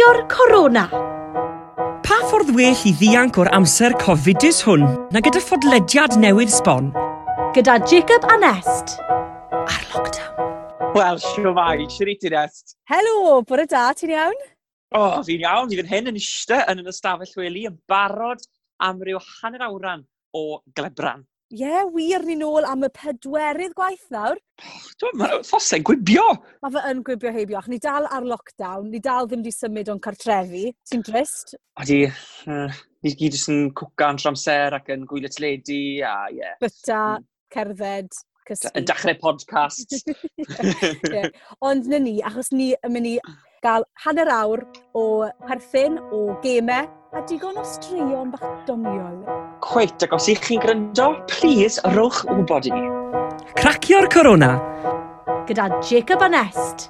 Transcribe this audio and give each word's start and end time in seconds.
Peidio 0.00 0.26
corona. 0.32 0.88
Pa 2.00 2.16
ffordd 2.24 2.54
well 2.56 2.84
i 2.88 2.92
ddianc 2.96 3.36
o'r 3.42 3.50
amser 3.52 3.92
cofidus 4.00 4.62
hwn 4.64 4.86
na 5.12 5.20
gyda 5.20 5.42
ffodlediad 5.44 6.14
newydd 6.22 6.48
sbon? 6.54 6.86
Gyda 7.52 7.74
Jacob 7.90 8.24
a 8.24 8.38
Nest. 8.40 8.94
Ar 9.58 9.84
lockdown. 9.92 10.54
Wel, 10.94 11.20
siwmai, 11.20 11.84
siwriti 11.92 12.32
Nest. 12.32 12.78
Helo, 12.88 13.42
bore 13.44 13.66
da, 13.68 13.90
ti'n 13.92 14.14
iawn? 14.14 14.40
O, 14.96 15.02
oh, 15.02 15.18
fi'n 15.26 15.44
iawn. 15.44 15.68
Ni 15.68 15.76
fy 15.82 15.84
hyn 15.92 16.08
yn 16.14 16.22
eistedd 16.22 16.64
yn 16.72 16.80
yn 16.80 16.88
ystafell 16.94 17.36
weli 17.42 17.66
yn 17.68 17.76
barod 17.90 18.48
am 18.80 19.04
ryw 19.04 19.20
hanner 19.34 19.66
awran 19.68 20.06
o 20.32 20.62
glebran. 20.72 21.28
Ie, 21.50 21.64
yeah, 21.66 21.82
wir 21.90 22.22
ni 22.22 22.36
nôl 22.38 22.62
am 22.62 22.84
y 22.86 22.88
pedwerydd 22.94 23.72
gwaith 23.74 24.04
nawr. 24.14 24.36
Dwi'n 25.02 25.16
meddwl, 25.18 25.40
thosau'n 25.48 25.82
gwibio. 25.88 26.22
Mae 26.62 26.74
fe 26.76 26.82
yn 26.92 27.00
gwibio 27.08 27.32
heibio, 27.34 27.62
ni 27.66 27.80
dal 27.82 28.06
ar 28.06 28.22
lockdown, 28.22 28.86
ni 28.92 29.00
dal 29.02 29.26
ddim 29.26 29.42
di 29.42 29.50
symud 29.50 29.90
o'n 29.90 29.98
cartrefi. 30.04 30.68
Ti'n 30.86 31.02
drist? 31.08 31.56
Odi, 31.82 32.04
uh, 32.06 32.78
ni 33.02 33.14
gyd 33.18 33.34
jyst 33.34 33.50
yn 33.50 33.72
cwca 33.80 34.12
yn 34.14 34.22
tramser 34.22 34.78
ac 34.78 34.92
yn 34.94 35.02
gwylio 35.10 35.32
teledu, 35.34 35.80
a 36.06 36.14
ie. 36.30 36.38
Yeah. 36.38 36.54
Byta, 36.62 37.02
mm. 37.18 37.28
cerdded, 37.56 38.22
cysgu. 38.46 38.74
Yn 38.78 38.86
dechrau 38.92 39.18
podcast. 39.26 39.98
yeah. 41.10 41.30
Ond 41.66 41.90
na 41.90 41.98
ni, 42.06 42.20
achos 42.30 42.54
ni 42.54 42.76
yn 42.78 42.94
mynd 42.94 43.16
i 43.16 43.16
gael 43.66 43.90
hanner 44.06 44.30
awr 44.38 44.68
o 44.94 45.08
perthyn, 45.48 45.98
o 46.14 46.28
gemau, 46.46 46.86
a 47.10 47.26
digon 47.26 47.58
o 47.58 47.66
straeon 47.66 48.30
bach 48.36 48.52
doniol 48.70 49.18
cweit, 49.64 50.02
ac 50.04 50.14
os 50.16 50.28
ych 50.32 50.40
chi'n 50.44 50.60
gryndo, 50.62 51.10
please 51.30 51.82
rwch 51.92 52.22
wybod 52.28 52.68
i 52.68 52.72
ni. 52.74 52.86
Cracio'r 53.58 54.08
corona. 54.12 54.54
Gyda 55.48 55.68
Jacob 55.84 56.24
Anest. 56.24 56.88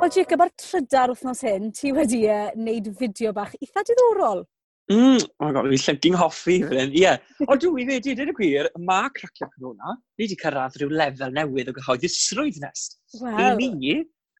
Wel 0.00 0.12
Jacob, 0.14 0.46
ar 0.46 0.52
trydar 0.56 1.12
wythnos 1.12 1.44
hyn, 1.44 1.68
ti 1.76 1.92
wedi 1.96 2.22
e, 2.24 2.38
wneud 2.56 2.88
fideo 2.96 3.34
bach 3.36 3.52
eitha 3.58 3.84
diddorol. 3.84 4.42
Mm, 4.90 5.20
oh 5.22 5.44
my 5.44 5.52
god, 5.54 5.68
fi 5.70 5.80
llygyng 5.84 6.16
hoffi 6.18 6.56
fan 6.64 6.80
hyn, 6.80 6.94
ie. 6.96 7.04
Yeah. 7.04 7.20
O 7.46 7.58
dwi 7.60 7.84
wedi, 7.90 8.16
dyn 8.16 8.32
y 8.32 8.36
gwir, 8.38 8.70
mae 8.80 9.12
cracio'r 9.16 9.52
corona, 9.52 9.98
ni 10.16 10.24
wedi 10.24 10.40
cyrraedd 10.40 10.80
rhyw 10.80 10.96
lefel 10.96 11.36
newydd 11.36 11.70
o 11.70 11.76
gyhoeddusrwydd 11.76 12.62
nest. 12.64 12.98
Wel. 13.20 13.60
I 13.60 13.70
ni, 13.76 13.96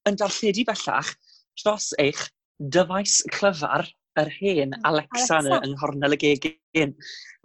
yn 0.09 0.19
darlledu 0.19 0.65
bellach 0.69 1.13
dros 1.61 1.93
eich 2.01 2.25
dyfais 2.61 3.21
clyfar 3.37 3.89
yr 4.21 4.31
hen 4.37 4.75
mm, 4.75 4.87
Alexa, 4.91 5.39
Alexa. 5.39 5.61
yng 5.67 5.75
Nghornel 5.77 6.17
y 6.17 6.21
Gegin. 6.25 6.95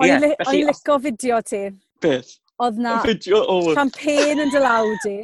O'n 0.02 0.09
yeah, 0.09 0.22
li 0.22 0.31
felly... 0.42 0.64
licio 0.70 1.00
fideo 1.06 1.40
ti. 1.45 1.64
Beth? 2.04 2.31
Oedd 2.64 2.78
na 2.84 3.00
fideo, 3.04 3.42
oh. 3.52 3.72
champagne 3.78 4.45
yn 4.45 4.54
dylaw 4.54 4.88
di. 5.03 5.18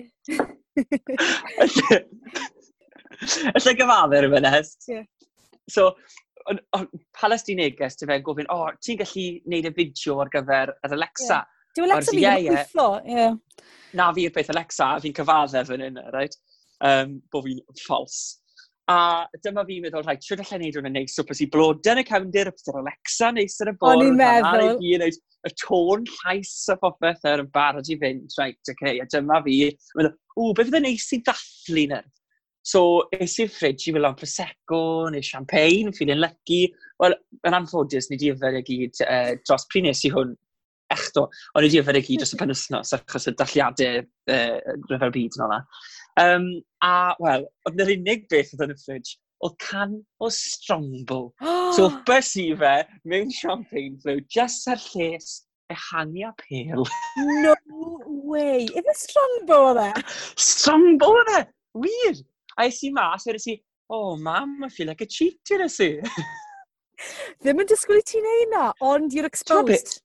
Alla 3.51 3.73
gyfadder 3.77 4.27
yn 4.27 4.35
fynes. 4.35 4.75
Yeah. 4.89 5.05
So, 5.69 5.91
palas 7.15 7.45
di 7.47 7.55
neges 7.55 7.99
ti 7.99 8.09
fe 8.09 8.19
gofyn, 8.25 8.49
o, 8.51 8.57
oh, 8.65 8.77
ti'n 8.83 8.99
gallu 9.01 9.25
neud 9.51 9.69
y 9.69 9.73
fideo 9.77 10.19
ar 10.23 10.31
gyfer 10.33 10.73
yr 10.73 10.95
Alexa? 10.97 11.39
Yeah. 11.39 11.57
Dyw 11.75 11.87
Alexa 11.87 12.11
fi 12.11 12.25
yn 12.27 12.47
gweithio, 12.49 12.87
ie. 13.07 13.65
Na 13.95 14.09
fi'r 14.15 14.33
peth 14.35 14.51
Alexa, 14.51 14.87
fi'n 15.03 15.15
cyfadde 15.15 15.63
fan 15.67 15.85
hyn, 15.85 15.99
right? 16.15 16.35
Um, 16.83 17.19
bo 17.31 17.43
fi'n 17.45 17.61
ffals. 17.83 18.21
A 18.89 19.27
dyma 19.45 19.63
fi'n 19.67 19.83
meddwl, 19.85 20.03
rhaid, 20.03 20.23
siwr 20.25 20.41
allan 20.41 20.63
neud 20.63 20.77
hwnna 20.79 20.91
neis, 20.91 21.13
so 21.15 21.23
pwys 21.27 21.43
i 21.43 21.47
yn 21.47 22.01
y 22.01 22.05
cefndir, 22.07 22.49
a 22.49 22.55
pwys 22.55 22.71
Alexa 22.73 23.29
neis 23.35 23.59
yn 23.61 23.71
y 23.71 23.75
bwrdd. 23.77 24.01
O'n 24.01 24.07
i'n 24.07 24.17
meddwl. 24.19 24.71
i 24.81 24.95
neud 24.99 25.19
y 25.47 25.51
tôn 25.61 26.07
llais 26.09 26.55
a 26.69 26.77
popeth 26.81 27.27
er 27.29 27.43
yn 27.45 27.51
barod 27.53 27.89
i 27.89 27.97
fynd, 28.01 28.33
rhaid, 28.37 28.57
oce, 28.57 28.73
okay, 28.73 28.99
a 28.99 29.07
dyma 29.13 29.39
fi. 29.45 29.59
Mae'n 29.93 30.09
meddwl, 30.09 30.17
ww, 30.35 30.55
beth 30.57 30.71
fydd 30.71 30.79
yn 30.81 30.85
neis 30.89 31.07
i 31.13 31.21
ddathlu 31.21 31.85
na? 31.93 32.01
So, 32.63 33.07
es 33.17 33.39
i'r 33.41 33.49
ffridge 33.49 33.89
i 33.89 33.95
fel 33.95 34.05
o'n 34.05 34.17
Prosecco, 34.17 34.81
neu 35.09 35.25
champagne, 35.25 35.93
feeling 35.97 36.21
lucky. 36.21 36.67
Wel, 37.01 37.15
yn 37.47 37.57
anffodus, 37.57 38.11
ni 38.11 38.19
di 38.21 38.29
yfed 38.33 38.59
y 38.59 38.63
gyd 38.67 39.01
uh, 39.07 39.33
dros 39.41 39.65
pryd 39.71 39.87
nes 39.87 40.03
i 40.05 40.11
hwn 40.13 40.35
echto. 40.93 41.25
O'n 41.55 41.65
i 41.65 41.71
di 41.71 41.79
yfed 41.81 41.97
y 41.97 42.03
gyd 42.05 42.21
dros 42.21 42.35
y 42.35 42.39
penwthnos, 42.41 42.93
achos 42.97 43.29
y 43.31 43.33
dalliadau 43.39 44.03
uh, 44.03 44.77
rhyfel 44.91 45.15
byd 45.15 45.39
yn 45.39 45.45
o'na. 45.47 45.59
Um, 46.19 46.47
a, 46.83 47.15
wel, 47.23 47.45
oedd 47.67 47.83
yr 47.83 47.93
unig 47.95 48.25
beth 48.31 48.51
oedd 48.55 48.65
yn 48.65 48.73
y 48.73 48.79
fridge, 48.81 49.15
oedd 49.45 49.55
can 49.63 49.95
o 50.19 50.29
Strongbow. 50.33 51.29
so, 51.77 51.87
bys 52.07 52.33
i 52.41 52.49
fe, 52.59 52.73
mewn 53.07 53.31
champagne 53.35 53.97
flow, 54.03 54.19
just 54.31 54.67
ar 54.71 54.81
lles 54.91 55.41
ehangio 55.71 56.33
pêl. 56.41 56.83
no 57.45 57.55
way! 58.27 58.67
Ife 58.67 58.95
Strongbow 59.05 59.71
o 59.71 59.87
e? 59.87 59.89
Strongbow 60.51 61.21
oedd 61.21 61.33
e! 61.37 61.41
Wir! 61.85 62.21
A 62.59 62.67
es 62.67 62.81
i 62.83 62.91
mas, 62.93 63.25
eres 63.31 63.47
i, 63.47 63.57
oh 63.91 64.17
mam, 64.19 64.59
I 64.65 64.69
feel 64.69 64.91
like 64.91 65.05
a 65.05 65.07
cheater 65.07 65.61
eres 65.61 65.79
i. 65.83 65.93
Ddim 67.41 67.63
yn 67.63 67.69
disgwyl 67.71 68.01
i 68.01 68.05
ti'n 68.05 68.27
ei 68.35 68.47
na, 68.51 68.69
ond 68.85 69.15
you're 69.15 69.29
exposed. 69.29 70.01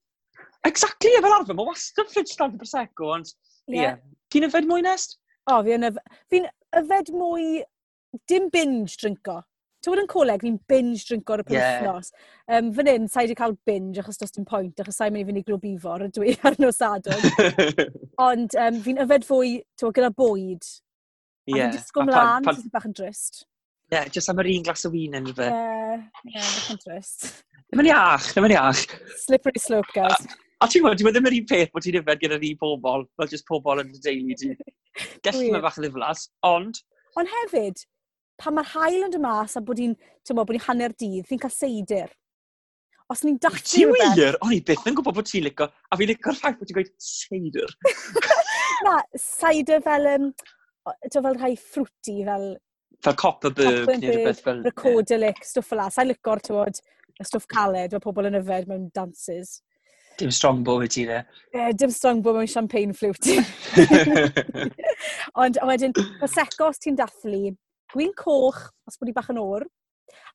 Exactly, 0.65 1.11
fel 1.21 1.35
arfer, 1.35 1.55
mae 1.57 1.67
wastad 1.67 2.09
ffridge 2.09 2.39
dan 2.39 2.55
y 2.55 2.61
Prosecco, 2.63 3.13
ond... 3.19 3.35
Ie. 3.67 3.75
Yeah. 3.75 3.81
yeah. 3.83 4.03
Ti'n 4.33 4.47
yfed 4.47 4.65
mwy 4.67 4.81
nest? 4.83 5.19
O, 5.47 5.59
fi 5.63 5.75
yn 5.77 5.87
yf... 5.89 5.99
Fi'n 6.31 6.47
yfed 6.81 7.13
mwy... 7.15 7.61
Dim 8.27 8.47
binge 8.51 8.97
drinko. 8.99 9.41
Ti'n 9.83 9.93
bod 9.93 10.01
yn 10.01 10.09
coleg, 10.09 10.41
fi'n 10.43 10.57
binge 10.69 11.03
drinko 11.05 11.35
ar 11.35 11.43
y 11.43 11.45
penwthnos. 11.47 12.09
Yeah. 12.09 12.57
Um, 12.57 12.71
fan 12.75 12.89
hyn, 12.89 13.05
sa'i 13.11 13.27
wedi 13.27 13.37
cael 13.37 13.53
binge 13.67 14.01
achos 14.01 14.17
does 14.19 14.33
dim 14.35 14.47
pwynt, 14.47 14.79
achos 14.81 14.97
sa'i'n 14.97 15.13
mynd 15.13 15.23
i 15.23 15.27
fynd 15.29 15.41
i 15.41 15.43
glwbifor 15.47 16.05
ifor, 16.07 16.15
dwi 16.15 16.33
ar 16.47 16.57
nos 16.63 16.79
sadwn. 16.81 17.27
Ond 18.27 18.57
um, 18.63 18.79
fi'n 18.83 19.03
yfed 19.05 19.27
fwy, 19.27 19.53
tywed, 19.79 19.99
gyda 19.99 20.09
bwyd. 20.17 20.65
Ie. 20.65 21.53
Yeah. 21.53 21.67
A 21.67 21.69
fi'n 21.69 21.77
disgwyl 21.77 22.09
mlaen, 22.09 22.47
pan... 22.47 22.57
sy'n 22.57 22.73
bach 22.73 22.89
yn 22.89 22.97
drist. 22.97 23.43
Ie, 23.43 23.93
yeah, 23.95 24.09
just 24.11 24.33
am 24.33 24.41
yr 24.43 24.49
un 24.55 24.65
glas 24.67 24.87
o 24.87 24.91
wyn 24.91 25.19
yn 25.21 25.29
fe. 25.29 25.47
Ie, 25.47 25.53
yeah, 25.53 26.01
yeah, 26.33 26.49
bach 26.49 26.73
yn 26.73 26.83
drist. 26.83 27.29
Ddim 27.67 27.85
yn 27.85 27.91
iach, 27.93 28.31
ddim 28.33 28.49
yn 28.49 28.57
iach. 28.57 28.83
Slippery 29.21 29.61
slope, 29.61 29.93
guys. 29.95 30.27
A 30.57 30.65
ti'n 30.65 30.81
gwybod, 30.81 31.01
e 31.05 31.11
ddim 31.13 31.27
yr 31.29 31.35
un 31.37 31.49
peth 31.49 31.73
bod 31.73 31.83
ti'n 31.85 31.99
yfed 31.99 32.21
gyda'r 32.23 32.45
un 32.47 32.59
pobol, 32.61 33.03
fel 33.19 33.29
jyst 33.29 33.45
pobol 33.45 33.83
yn 33.83 33.91
y 33.93 33.99
deulu 34.01 34.37
ti. 34.39 34.53
Gallu 35.25 35.51
mae 35.53 35.61
bach 35.61 35.77
yn 35.77 35.85
ddiflas, 35.85 36.23
ond... 36.49 36.79
Ond 37.21 37.29
hefyd, 37.29 37.83
pan 38.41 38.55
mae'r 38.57 38.71
hael 38.71 39.05
yn 39.05 39.13
dy 39.13 39.19
mas 39.21 39.53
a 39.57 39.61
bod 39.65 39.81
i'n 39.83 39.93
bod 40.33 40.55
i 40.57 40.63
hanner 40.65 40.95
dydd, 40.97 41.27
fi'n 41.29 41.43
cael 41.43 41.53
seidr. 41.53 42.09
Os 43.13 43.21
ni'n 43.23 43.37
dachlu 43.43 43.83
rhywbeth... 43.85 44.15
Ti 44.15 44.23
wir? 44.23 44.39
O'n 44.43 44.55
i 44.55 44.59
byth 44.65 44.89
yn 44.89 44.97
gwybod 44.97 45.19
bod 45.19 45.29
ti'n 45.29 45.45
licio, 45.45 45.69
a 45.69 45.99
fi'n 45.99 46.11
licio'r 46.11 46.39
ffaith 46.41 46.57
bod 46.57 46.71
ti'n 46.71 46.79
gweud 46.79 46.91
seidr. 47.05 47.77
Na, 48.87 48.97
seidir 49.21 49.85
fel, 49.85 50.09
um, 50.15 50.27
to 51.05 51.21
fel 51.21 51.37
rhai 51.37 51.53
ffrwti, 51.53 52.17
fel... 52.25 52.49
Fel 53.05 53.21
Copperberg, 53.21 53.93
neu 53.93 54.09
rhywbeth 54.09 54.41
fel... 54.41 54.65
Recordelic, 54.65 55.45
stwff 55.45 55.69
fel 55.69 55.83
la. 55.83 55.87
Sa'n 55.93 56.09
licio'r, 56.09 56.41
tywod, 56.49 56.81
y 57.13 57.29
stwff 57.29 57.45
caled, 57.53 57.93
mae 57.93 58.03
pobl 58.09 58.29
yn 58.31 58.41
yfed 58.41 58.69
mewn 58.73 58.89
dances. 58.97 59.59
Dim 60.17 60.31
strongbow 60.33 60.81
i 60.81 60.89
ti 60.89 61.05
dde. 61.05 61.21
E, 61.53 61.71
dim 61.77 61.91
strongbow 61.93 62.33
mewn 62.37 62.49
champagne 62.49 62.95
flute. 62.97 63.37
Ond 65.43 65.59
wedyn, 65.69 65.93
prosecco 66.17 66.71
os 66.71 66.81
ti'n 66.81 66.97
dathlu, 66.97 67.51
gwyn 67.93 68.13
coch, 68.17 68.63
os 68.89 68.97
bod 68.97 69.11
i 69.11 69.15
bach 69.15 69.29
yn 69.33 69.41
o'r, 69.41 69.67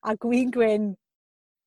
a 0.06 0.14
gwyn 0.22 0.52
gwyn 0.54 0.92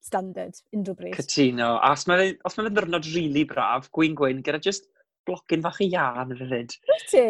standard, 0.05 0.55
unrhyw 0.75 0.95
bryd. 0.95 1.17
Cytuno. 1.17 1.75
A 1.81 1.91
os 1.97 2.05
mae'n 2.07 2.37
ma 2.39 2.71
ddyrnod 2.71 3.09
rili 3.09 3.25
really 3.25 3.45
braf, 3.49 3.89
gwyn 3.95 4.15
gwyn, 4.17 4.43
gyda 4.45 4.61
just 4.63 4.87
blocyn 5.27 5.65
fach 5.65 5.81
i 5.81 5.89
ian 5.91 6.35
yn 6.35 6.43
fyd. 6.51 6.75
Wyt 6.91 7.07
ti? 7.11 7.25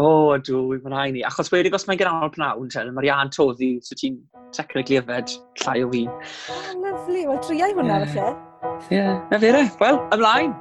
O, 0.00 0.04
oh, 0.06 0.36
dwi, 0.40 0.78
mae'n 0.84 0.94
rhaid 0.94 1.16
ni. 1.16 1.24
Achos 1.28 1.50
wedi 1.52 1.72
os 1.76 1.88
mae'n 1.88 2.00
gynnar 2.00 2.30
pnawn, 2.36 2.70
mae'r 2.96 3.08
ian 3.10 3.32
toddi, 3.34 3.72
so 3.84 3.98
ti'n 3.98 4.20
technically 4.56 5.00
yfed 5.00 5.34
llai 5.64 5.80
o 5.84 5.90
fi. 5.92 6.06
Oh, 6.54 6.62
lovely. 6.84 7.26
Wel, 7.26 7.42
triau 7.44 7.76
hwnna, 7.76 7.98
yeah. 8.04 8.14
falle. 8.14 8.49
Ie, 8.88 8.96
yeah. 8.96 9.30
na 9.30 9.38
fyrra. 9.38 9.64
Wel, 9.80 9.98
ymlaen. 10.14 10.54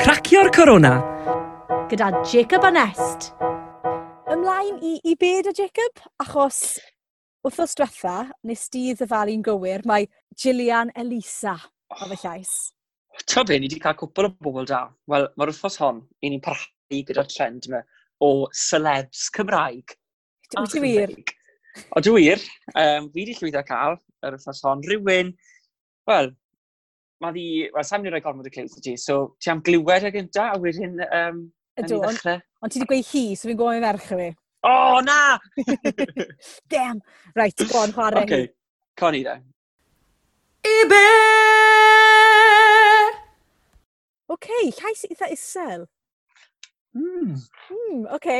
Cracio'r 0.00 0.48
corona. 0.54 0.94
Gyda 1.90 2.08
Jacob 2.24 2.64
a 2.64 2.70
Nest. 2.72 3.32
Ymlaen 4.32 4.78
i, 4.80 4.94
i 5.04 5.14
bed 5.20 5.50
o 5.50 5.52
Jacob, 5.54 6.00
achos 6.24 6.78
wrthos 7.44 7.76
diwetha, 7.76 8.16
nes 8.48 8.62
di 8.72 8.86
ddyfalu'n 8.96 9.44
gywir, 9.44 9.84
mae 9.84 10.08
Gillian 10.32 10.88
Elisa 10.96 11.58
o 11.92 12.08
fy 12.08 12.16
llais. 12.22 12.54
Ta 13.28 13.44
be, 13.44 13.60
ni 13.60 13.68
wedi 13.68 13.82
cael 13.84 13.98
cwpl 14.00 14.30
o 14.30 14.32
bobl 14.48 14.70
da. 14.70 14.86
Wel, 15.12 15.28
mae'r 15.36 15.52
wrthos 15.52 15.76
hon, 15.82 16.00
i 16.24 16.32
ni'n 16.32 16.44
parhau 16.44 17.04
gyda'r 17.04 17.28
trend 17.28 17.68
yma 17.68 17.84
o 18.24 18.48
celebs 18.64 19.28
Cymraeg. 19.36 19.92
Wyt 20.56 20.72
ti 20.72 20.82
wir? 20.82 21.12
O, 21.92 22.00
dwi 22.00 22.16
wir. 22.16 22.38
Um, 22.72 23.12
fi 23.12 23.22
wedi 23.22 23.36
llwyddo 23.36 23.62
cael 23.68 24.00
yr 24.24 24.38
wythnos 24.38 24.62
hon. 24.66 24.84
Rhywun, 24.88 25.34
wel, 26.10 26.30
mae 27.24 27.36
di, 27.36 27.48
wel, 27.74 27.86
sa'n 27.86 28.02
mynd 28.02 28.12
i 28.12 28.14
roi 28.14 28.22
gormod 28.24 28.48
y 28.48 28.54
clywed 28.54 28.78
i 28.80 28.84
ti, 28.84 28.96
so 29.00 29.34
ti 29.42 29.52
am 29.52 29.62
glywed 29.64 30.08
y 30.08 30.14
gynta, 30.14 30.50
a 30.52 30.60
wedyn 30.60 30.98
um, 31.08 31.44
Ydw, 31.80 31.98
ond 32.06 32.20
on 32.62 32.70
ti 32.70 32.78
wedi 32.78 32.86
gweud 32.90 33.08
hi, 33.10 33.22
so 33.34 33.48
fi'n 33.48 33.56
gwybod 33.58 33.74
mewn 33.74 33.86
ferch 33.88 34.12
i 34.14 34.18
fi. 34.20 34.28
O, 34.64 34.70
oh, 34.70 35.00
na! 35.04 35.38
Damn! 36.72 37.00
Right, 37.36 37.64
go 37.68 37.80
on, 37.82 37.92
chwarae 37.92 38.22
okay. 38.22 38.46
hi. 39.00 39.10
i 39.18 39.24
da. 39.26 39.34
Ibe! 40.64 41.00
OK, 44.32 44.48
llais 44.78 45.04
eitha 45.10 45.28
isel. 45.34 45.84
Mm. 46.96 47.34
Mm, 47.74 48.06
OK. 48.14 48.30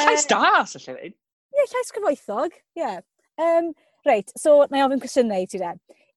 Llais 0.00 0.24
uh, 0.24 0.28
da, 0.32 0.64
sy'n 0.66 0.86
lle 0.88 1.12
Ie, 1.12 1.14
yeah, 1.60 1.68
llais 1.74 1.92
cyfoethog, 1.92 2.56
ie. 2.56 2.80
Yeah. 2.80 3.00
Um, 3.36 3.74
Reit, 4.06 4.32
so 4.34 4.64
na 4.70 4.80
i 4.80 4.82
ofyn 4.82 5.00
cwestiynau 5.02 5.44
i 5.44 5.48
ti 5.50 5.60
de. 5.62 5.68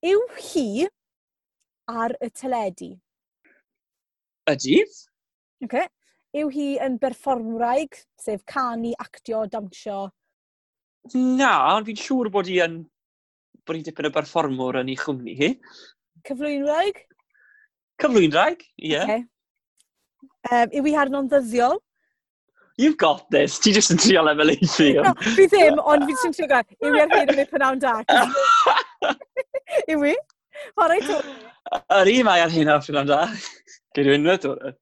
Yw 0.09 0.21
hi 0.41 0.87
ar 1.91 2.15
y 2.17 2.29
teledu? 2.33 2.95
Ydy. 4.49 4.79
Okay. 5.65 5.85
Yw 6.35 6.49
hi 6.51 6.65
yn 6.81 6.97
berfformwraig, 7.01 7.99
sef 8.19 8.41
canu, 8.49 8.95
actio, 8.99 9.43
dawnsio? 9.51 10.07
Na, 11.13 11.51
ond 11.75 11.85
fi'n 11.85 12.01
siŵr 12.01 12.31
bod 12.33 12.49
hi 12.49 12.57
yn 12.65 12.81
bod 13.65 13.77
hi'n 13.77 13.85
dipyn 13.85 14.09
o 14.09 14.13
berfformwr 14.17 14.81
yn 14.81 14.89
ei 14.89 14.97
chwmni 14.99 15.37
hi. 15.37 15.51
Cyflwynraig? 16.25 17.05
Cyflwynraig, 18.01 18.65
ie. 18.81 18.95
Yeah. 18.95 19.05
Okay. 19.05 19.25
Um, 20.49 20.73
yw 20.73 20.89
hi 20.89 20.97
harno'n 20.97 21.29
ddyddiol? 21.29 21.77
you've 22.77 22.97
got 22.97 23.25
this. 23.31 23.57
Ti 23.59 23.73
jyst 23.75 23.93
yn 23.93 23.99
trio 24.01 24.23
lefeleithu. 24.25 24.89
No, 25.01 25.13
fi 25.35 25.47
ddim, 25.51 25.81
ond 25.81 26.05
fi 26.05 26.15
jyst 26.15 26.29
yn 26.29 26.37
trio 26.37 26.47
gael. 26.51 26.79
Yw 26.83 26.95
i 26.97 27.03
ar 27.03 27.13
hyn 27.13 27.33
yn 27.33 27.43
ei 27.43 27.49
prynawn 27.49 27.81
da. 27.83 27.97
Yw 29.91 30.07
i? 30.11 30.15
Horai 30.79 31.01
to. 31.03 31.19
Yr 31.99 32.11
un 32.15 32.25
mae 32.27 32.43
ar 32.45 32.53
hyn 32.53 32.71
o'r 32.73 32.83
prynawn 32.85 33.11
da. 33.11 33.21
Geir 33.95 34.11
yw 34.11 34.17
unwaith 34.19 34.49
o'r 34.49 34.73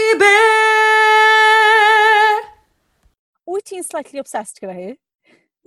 Ibe! 0.00 0.34
Wyt 3.50 3.66
ti'n 3.66 3.86
slightly 3.86 4.22
obsessed 4.22 4.60
gyda 4.62 4.76
hi? 4.76 4.92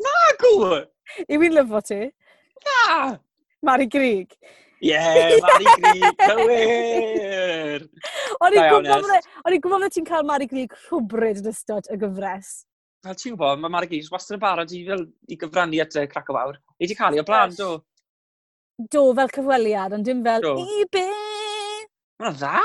Na, 0.04 0.14
gwyl! 0.40 0.86
Yw 1.28 1.44
i'n 1.48 1.58
lyfo 1.58 1.82
ti? 1.84 2.00
Na! 2.68 3.16
Mari 3.64 3.88
Grig 3.92 4.36
yeah, 4.84 5.38
Mari 5.46 5.72
Grig, 5.80 6.04
cywir! 6.20 7.88
O'n 8.44 8.58
i'n 8.58 8.68
gwybod 8.68 9.16
e- 9.16 9.62
bod 9.64 9.96
ti'n 9.96 10.08
cael 10.10 10.28
Mari 10.28 10.50
Grig 10.52 10.76
rhwbryd 10.90 11.42
yn 11.42 11.50
ystod 11.54 11.88
y 11.94 11.98
gyfres. 12.02 12.54
Fel 13.04 13.18
ti'n 13.20 13.36
gwybod, 13.36 13.64
mae 13.64 13.74
Mari 13.74 13.92
Grig 13.92 14.12
wastad 14.14 14.38
yn 14.38 14.44
barod 14.44 14.76
i, 14.76 14.84
fel, 14.90 15.08
i 15.32 15.40
gyfrannu 15.40 15.82
at 15.84 15.98
y 16.00 16.06
crac 16.12 16.32
o 16.32 16.38
fawr. 16.38 16.60
Ei 16.80 16.92
di 16.92 16.98
cael 17.00 17.18
ei 17.18 17.24
o 17.24 17.28
blaen, 17.28 17.56
do? 17.58 17.72
Do, 18.92 19.08
fel 19.16 19.32
cyfweliad, 19.34 19.96
ond 19.96 20.08
dim 20.08 20.24
fel, 20.26 20.50
i 20.60 20.88
be? 20.92 21.08
Mae'n 22.22 22.36
dda! 22.38 22.60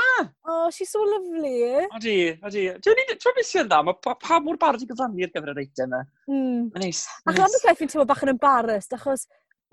Oh, 0.47 0.69
she's 0.71 0.91
so 0.91 1.01
lovely. 1.03 1.87
Odi, 1.97 2.17
odi. 2.45 2.67
Dwi'n 2.83 2.99
ni, 2.99 3.05
dwi'n 3.15 3.35
beth 3.39 3.47
sy'n 3.49 3.67
dda, 3.67 3.79
mae 3.85 3.97
pa, 4.03 4.13
pa 4.19 4.37
mor 4.43 4.59
barod 4.61 4.83
i 4.83 4.87
gyfrannu 4.89 5.25
ar 5.25 5.31
gyfer 5.33 5.53
yr 5.53 5.63
eitem 5.63 5.95
e? 5.95 5.99
yma. 5.99 6.01
Mm. 6.29 6.67
Mae'n 6.75 6.85
neis. 6.85 7.01
Ac 7.27 7.41
am 7.41 7.57
y 7.57 7.61
peth 7.63 7.79
fi'n 7.81 7.91
teimlo 7.91 8.05
bach 8.09 8.21
yn 8.27 8.33
embarrassed, 8.35 8.93
achos 8.95 9.25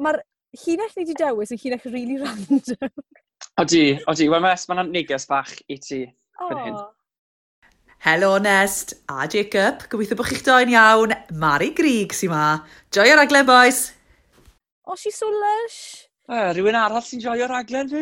mae'r 0.02 0.22
llinell 0.64 0.92
ni 0.96 1.04
wedi 1.04 1.16
dewis 1.20 1.54
yn 1.54 1.62
llinell 1.62 1.88
really 1.92 2.18
random. 2.24 2.92
Odi, 3.60 3.84
odi. 4.08 4.28
Wel, 4.32 4.44
mae 4.44 4.56
ma 4.68 4.86
neges 4.86 5.28
bach 5.30 5.52
i 5.68 5.78
ti. 5.80 6.04
Oh. 6.40 6.92
Helo 8.06 8.36
Nest 8.38 8.94
a 9.08 9.26
Jacob, 9.26 9.86
gobeithio 9.90 10.18
bod 10.18 10.28
chi'ch 10.30 10.44
doi'n 10.46 10.72
iawn. 10.74 11.14
Mari 11.42 11.72
Grig 11.74 12.14
sy'n 12.14 12.30
ma. 12.30 12.44
Joio'r 12.94 13.24
aglen, 13.24 13.48
boys! 13.48 13.92
Oh, 14.86 14.94
she's 14.94 15.16
so 15.16 15.26
lush! 15.26 16.05
Uh, 16.26 16.49
rhywun 16.50 16.75
arall 16.75 17.05
sy'n 17.06 17.20
joio'r 17.23 17.52
raglen 17.52 17.87
fi? 17.87 18.00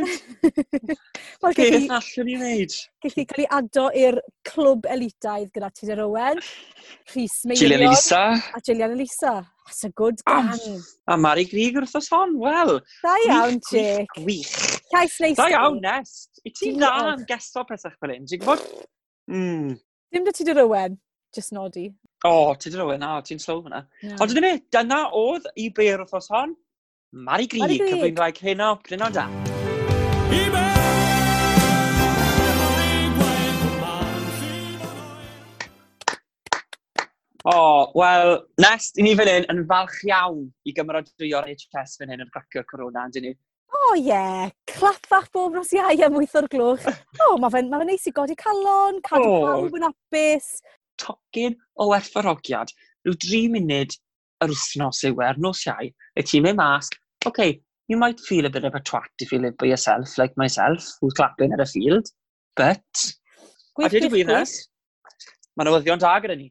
Wel, 1.45 1.57
Beth 1.59 1.91
allwn 1.93 2.25
ni 2.25 2.37
wneud? 2.41 2.77
Gallu 3.05 3.25
cael 3.29 3.43
ei 3.43 3.49
ado 3.53 3.83
i'r 4.01 4.17
clwb 4.49 4.89
elitaidd 4.95 5.51
gyda 5.53 5.69
Tudor 5.77 6.01
Owen, 6.07 6.41
Rhys 7.11 7.35
Meirion... 7.45 7.61
Gillian 7.61 7.85
Elisa. 7.91 8.23
A 8.57 8.63
Gillian 8.65 8.95
Elisa. 8.97 9.35
That's 9.67 9.85
a 9.85 9.91
good 9.91 10.25
ah, 10.25 10.41
gang. 10.41 10.81
A, 11.05 11.13
a 11.13 11.19
Mari 11.21 11.45
Grig 11.53 11.77
wrth 11.77 11.99
os 12.01 12.09
hon, 12.17 12.33
wel. 12.41 12.79
Da 13.05 13.19
iawn, 13.27 13.61
Jake. 13.69 14.09
Gwych, 14.17 14.57
gwych. 14.57 14.81
Llais 14.95 15.21
neis. 15.21 15.37
Da 15.43 15.51
iawn, 15.53 15.79
Nest. 15.85 16.41
I 16.49 16.57
ti 16.57 16.73
na 16.81 16.97
am 17.13 17.29
gesto 17.29 17.69
pethach 17.69 18.01
fel 18.01 18.17
hyn, 18.17 18.25
ti'n 18.25 18.41
gwybod? 18.41 18.65
Mm. 19.37 19.71
Dim 20.17 20.25
da 20.25 20.33
Tudor 20.41 20.65
Owen, 20.65 20.97
just 21.37 21.53
nodi. 21.53 21.91
O, 22.25 22.33
oh, 22.33 22.57
Tudor 22.57 22.87
Owen, 22.89 23.05
a 23.05 23.19
ti'n 23.21 23.41
slow 23.41 23.61
fyna. 23.69 23.85
Yeah. 24.01 24.17
Ond 24.17 24.33
dyna 24.33 24.57
fe, 24.57 24.67
dyna 24.73 25.07
oedd 25.13 25.53
i 25.61 25.69
beir 25.77 26.01
wrth 26.01 26.17
os 26.17 26.33
hon. 26.33 26.57
Mari 27.17 27.47
Grig, 27.47 27.61
Mari 27.61 27.79
Grig. 27.79 27.91
cyflwyn 27.93 28.15
Gymraeg 28.17 28.39
heno, 28.43 28.69
Gryno 28.83 29.09
da. 29.15 29.29
O, 37.45 37.53
oh, 37.53 37.93
wel, 37.95 38.41
nest, 38.59 38.99
i 38.99 39.05
ni 39.07 39.13
fan 39.15 39.31
hyn 39.31 39.47
yn 39.53 39.63
falch 39.71 40.01
iawn 40.09 40.49
i 40.67 40.75
gymrodwyo'r 40.75 41.47
HHS 41.53 42.01
fan 42.01 42.11
hyn 42.11 42.25
yn 42.25 42.33
cracio'r 42.35 42.67
corona, 42.67 43.05
yn 43.07 43.15
dyn 43.15 43.29
ni. 43.29 43.33
O 43.71 43.79
oh, 43.79 43.95
ie, 43.95 44.09
yeah. 44.09 44.51
clap 44.73 45.07
fach 45.07 45.31
bob 45.31 45.55
nos 45.55 45.71
iau 45.77 46.03
am 46.09 46.19
wyth 46.19 46.35
o'r 46.41 46.51
glwch. 46.51 46.89
O, 46.89 47.29
oh, 47.29 47.39
mae 47.39 47.55
fe'n 47.55 47.71
ma 47.71 47.79
fe 47.85 47.89
neis 47.93 48.09
i 48.11 48.15
godi 48.17 48.35
calon, 48.43 48.99
cadw 49.07 49.29
oh. 49.29 49.47
pawb 49.47 49.79
yn 49.79 49.87
apus. 49.93 50.51
Tocyn 50.99 51.55
o 51.79 51.93
werthfarogiad, 51.93 52.75
rhyw 53.07 53.23
dri 53.23 53.45
munud 53.55 53.95
yr 54.43 54.51
wythnos 54.51 55.07
yw 55.07 55.23
er 55.29 55.39
nos 55.39 55.63
iau, 55.69 55.95
y 55.95 56.27
ti'n 56.27 56.43
mynd 56.49 56.59
mas 56.59 56.91
okay, 57.27 57.61
you 57.89 57.97
might 57.97 58.21
feel 58.21 58.47
a 58.47 58.51
bit 58.51 58.65
of 58.65 58.75
a 58.75 58.81
twat 58.81 59.09
if 59.21 59.33
you 59.33 59.39
live 59.39 59.57
by 59.59 59.67
yourself, 59.67 60.19
like 60.19 60.37
myself, 60.37 60.85
who's 61.01 61.13
clapping 61.13 61.53
at 61.53 61.61
a 61.61 61.67
field, 61.67 62.07
but... 62.57 62.83
Gwyth, 63.75 63.87
a 63.87 63.89
dweud 63.91 64.05
y 64.07 64.09
gwynnes, 64.13 64.53
mae 65.59 65.67
newyddion 65.67 65.99
da 65.99 66.21
gyda 66.23 66.37
ni. 66.39 66.47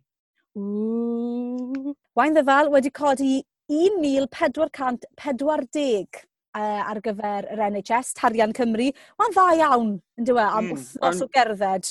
Ww. 0.59 1.93
Wain 2.19 2.35
ddefal 2.35 2.67
wedi 2.73 2.91
codi 2.93 3.35
1,440 3.71 6.27
uh, 6.53 6.81
ar 6.83 6.99
gyfer 7.05 7.47
yr 7.53 7.61
NHS, 7.69 8.07
Tarian 8.19 8.53
Cymru. 8.57 8.87
Mae'n 9.19 9.33
dda 9.33 9.47
iawn, 9.61 9.91
yn 10.19 10.25
dywe, 10.27 10.43
am 10.43 10.65
mm, 10.67 10.73
wythnos 10.75 11.19
o 11.23 11.25
gerdded. 11.33 11.85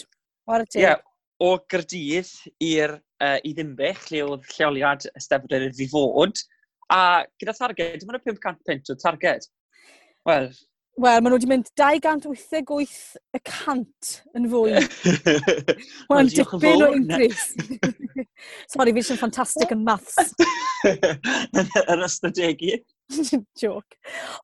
O'r 0.51 0.63
ti? 0.69 0.79
yeah, 0.83 0.99
o 1.43 1.45
Gyrdydd 1.71 2.31
i'r 2.63 2.93
uh, 2.99 3.39
i 3.43 3.55
Ddimbych, 3.57 4.03
lle 4.11 4.21
oedd 4.27 4.45
lleoliad 4.57 5.03
Estebyr 5.19 5.63
i 5.71 5.87
fod, 5.91 6.37
A 6.91 7.01
gyda 7.41 7.55
targed, 7.57 8.01
dim 8.01 8.13
ond 8.13 8.21
y 8.21 8.25
500 8.27 8.67
pint 8.69 8.93
o 8.93 8.99
targed. 9.01 9.49
Wel, 10.29 10.51
Wel, 11.01 11.23
maen 11.25 11.33
nhw 11.33 11.39
wedi 11.39 11.49
mynd 11.49 11.69
288 11.81 12.91
y 13.33 13.39
cant 13.49 14.11
yn 14.37 14.49
fwy. 14.53 14.75
Mae'n 16.11 16.29
dipyn 16.29 16.85
o 16.85 16.91
increase. 16.99 17.57
Sorry, 18.73 18.93
fi 18.93 19.01
eisiau'n 19.01 19.21
ffantastig 19.23 19.73
yn 19.73 19.87
maths. 19.87 20.35
Yr 20.93 22.05
ystadegu. 22.05 22.77
Joke. 23.57 23.97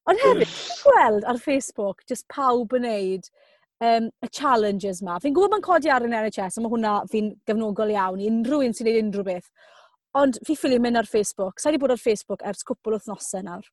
Ond 0.08 0.24
hefyd, 0.24 0.56
gweld 0.86 1.28
ar 1.28 1.42
Facebook, 1.42 2.00
just 2.08 2.24
pawb 2.32 2.72
yn 2.80 2.86
neud 2.88 3.28
um, 3.84 4.08
y 4.24 4.32
challenges 4.32 5.02
ma. 5.04 5.18
Fi'n 5.20 5.36
gwybod 5.36 5.52
mae'n 5.52 5.68
codi 5.68 5.92
ar 5.92 6.08
yn 6.08 6.16
NHS, 6.16 6.56
a 6.56 6.64
mae 6.64 6.72
hwnna 6.72 6.94
fi'n 7.12 7.34
gefnogol 7.44 7.92
iawn 7.92 8.24
i 8.24 8.32
unrhyw 8.32 8.64
un 8.64 8.72
sy'n 8.72 8.88
neud 8.88 9.02
unrhyw 9.04 9.28
beth. 9.28 9.52
Ond 10.18 10.38
fi 10.46 10.56
ffili 10.58 10.78
mynd 10.82 10.98
ar 10.98 11.06
Facebook. 11.06 11.60
Sa'i 11.60 11.72
wedi 11.72 11.82
bod 11.82 11.94
ar 11.94 12.00
Facebook 12.02 12.42
ers 12.48 12.64
cwpl 12.66 12.96
o 12.96 13.00
thnosau 13.04 13.44
nawr. 13.46 13.66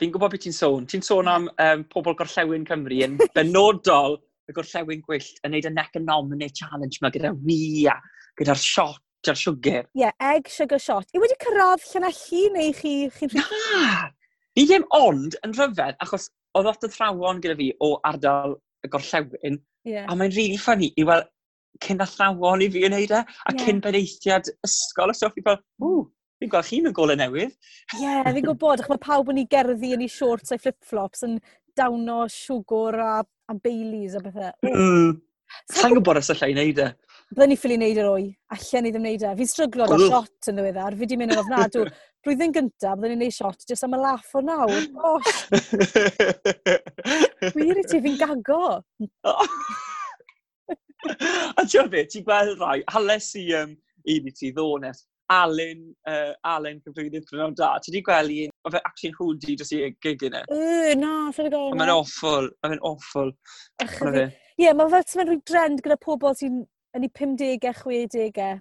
Fi'n 0.00 0.12
gwybod 0.12 0.34
beth 0.34 0.44
ti'n 0.44 0.56
sôn. 0.56 0.86
Ti'n 0.90 1.04
sôn 1.06 1.30
am 1.30 1.48
um, 1.62 1.84
pobl 1.92 2.16
gorllewin 2.18 2.66
Cymru 2.68 3.00
yn 3.06 3.16
benodol 3.36 4.18
y 4.50 4.54
gorllewin 4.56 5.04
gwyllt 5.06 5.40
yn 5.46 5.54
neud 5.54 5.68
y 5.68 5.72
neck 5.72 5.98
and 5.98 6.08
nominate 6.10 6.58
challenge 6.58 7.00
yma 7.00 7.12
gyda 7.14 7.32
wi 7.38 7.86
a 7.90 7.96
gyda'r 8.40 8.60
shot 8.62 9.02
a'r 9.30 9.38
siwgr. 9.38 9.86
Ie, 9.96 10.04
yeah, 10.04 10.12
egg, 10.22 10.50
sugar 10.52 10.82
shot. 10.82 11.08
I 11.14 11.22
wedi 11.22 11.38
cyrraedd 11.42 11.86
llanelli 11.90 12.42
neu 12.54 12.74
chi... 12.76 12.92
chi... 13.16 13.30
Na! 13.34 14.10
Ni 14.56 14.66
ddim 14.68 14.86
ond 14.96 15.34
yn 15.44 15.54
rhyfedd, 15.56 15.98
achos 16.04 16.28
oedd 16.56 16.68
lot 16.68 16.86
o 16.86 16.90
thrawon 16.92 17.42
gyda 17.44 17.56
fi 17.58 17.70
o 17.82 17.96
ardal 18.08 18.54
y 18.86 18.90
gorllewin, 18.92 19.58
yeah. 19.88 20.06
a 20.06 20.14
mae'n 20.14 20.32
rili 20.32 20.52
really 20.52 20.62
ffynnu 20.62 20.92
i 20.94 21.06
weld 21.08 21.26
cyn 21.84 22.02
athrawon 22.04 22.64
i 22.64 22.70
fi 22.72 22.84
yn 22.88 22.94
neud 22.96 23.14
e, 23.14 23.22
a 23.22 23.54
yeah. 23.54 23.62
cyn 23.62 23.82
beneithiad 23.84 24.50
ysgol, 24.66 25.12
a 25.12 25.16
stwff 25.16 25.38
i 25.40 25.44
fel, 25.46 25.60
ww, 25.82 26.02
fi'n 26.40 26.52
gweld 26.52 26.68
chi'n 26.70 26.90
y 26.90 26.94
golau 26.96 27.18
newydd. 27.18 27.54
Ie, 27.96 28.02
yeah, 28.02 28.24
fi'n 28.26 28.48
gwybod, 28.48 28.82
ach 28.82 28.90
mae 28.92 29.02
pawb 29.02 29.30
yn 29.32 29.42
ei 29.42 29.48
gerddi 29.52 29.94
yn 29.96 30.04
ei 30.06 30.12
shorts 30.12 30.54
a'i 30.54 30.62
flip-flops 30.62 31.24
yn 31.28 31.38
dawno 31.76 32.24
siwgr 32.32 33.00
a, 33.04 33.14
a 33.22 33.56
Baileys 33.62 34.16
a 34.16 34.24
bethau. 34.24 34.52
Mm. 34.66 35.16
Sa'n 35.70 35.94
gwybod 35.94 36.18
os 36.18 36.30
allai 36.34 36.52
wneud 36.54 36.80
e? 36.82 36.86
Byddwn 37.30 37.50
ni 37.50 37.56
ffili 37.58 37.76
wneud 37.78 37.98
yr 38.02 38.08
o'i, 38.10 38.26
allan 38.54 38.86
i 38.86 38.92
ddim 38.94 39.04
wneud 39.04 39.24
e. 39.26 39.32
Fi'n 39.40 39.50
stryglo 39.50 39.86
o 39.90 39.98
shot 40.02 40.50
yn 40.50 40.58
ddiweddar, 40.58 40.96
fi 40.98 41.08
di 41.10 41.18
mynd 41.18 41.34
yn 41.34 41.42
ofnadw. 41.42 41.84
Blwyddyn 42.26 42.54
gyntaf, 42.54 42.96
byddwn 42.98 43.14
ni'n 43.14 43.24
wneud 43.24 43.36
shot 43.36 43.66
jyst 43.70 43.86
am 43.86 43.96
y 43.96 44.00
laff 44.02 44.32
o 44.34 44.42
nawr. 44.46 44.88
Gosh! 44.94 45.42
Wir 47.58 47.82
i 47.82 47.86
ti, 47.86 48.02
fi'n 48.02 48.18
gago! 48.22 48.64
ti'n 51.72 51.92
fe, 51.92 52.06
ti'n 52.12 52.24
gweld 52.26 52.62
rai, 52.62 52.80
hales 52.94 53.28
i 53.40 53.44
um, 53.58 53.76
un 54.14 54.30
i 54.30 54.32
ti 54.34 54.52
ddones, 54.54 55.04
Alun, 55.32 55.88
uh, 56.06 56.32
Alun 56.46 56.78
cyfrwynydd 56.84 57.26
Prynhawn 57.26 57.54
Da, 57.58 57.72
ti 57.82 57.90
wedi 57.90 58.02
gweld 58.06 58.34
un, 58.46 58.52
o 58.62 58.70
fe 58.70 58.82
actually'n 58.82 59.16
hwdi 59.18 59.56
dros 59.58 59.72
i 59.74 59.80
gig 60.04 60.26
yna. 60.28 60.42
Yy, 60.54 60.94
na, 61.00 61.12
ffyr 61.34 61.48
y 61.48 61.52
gol. 61.54 61.72
Mae'n 61.78 61.94
awful, 61.96 62.50
mae'n 62.62 62.82
awful. 62.86 63.32
Ie, 63.82 64.68
mae 64.70 64.92
fel 64.92 65.06
ti'n 65.06 65.22
mynd 65.22 65.32
rhyw 65.32 65.40
drend 65.50 65.82
gyda 65.84 65.98
pobl 66.02 66.36
sy'n 66.38 66.60
yn 66.96 67.08
eu 67.08 67.14
50au, 67.18 67.58
60au. 67.64 68.60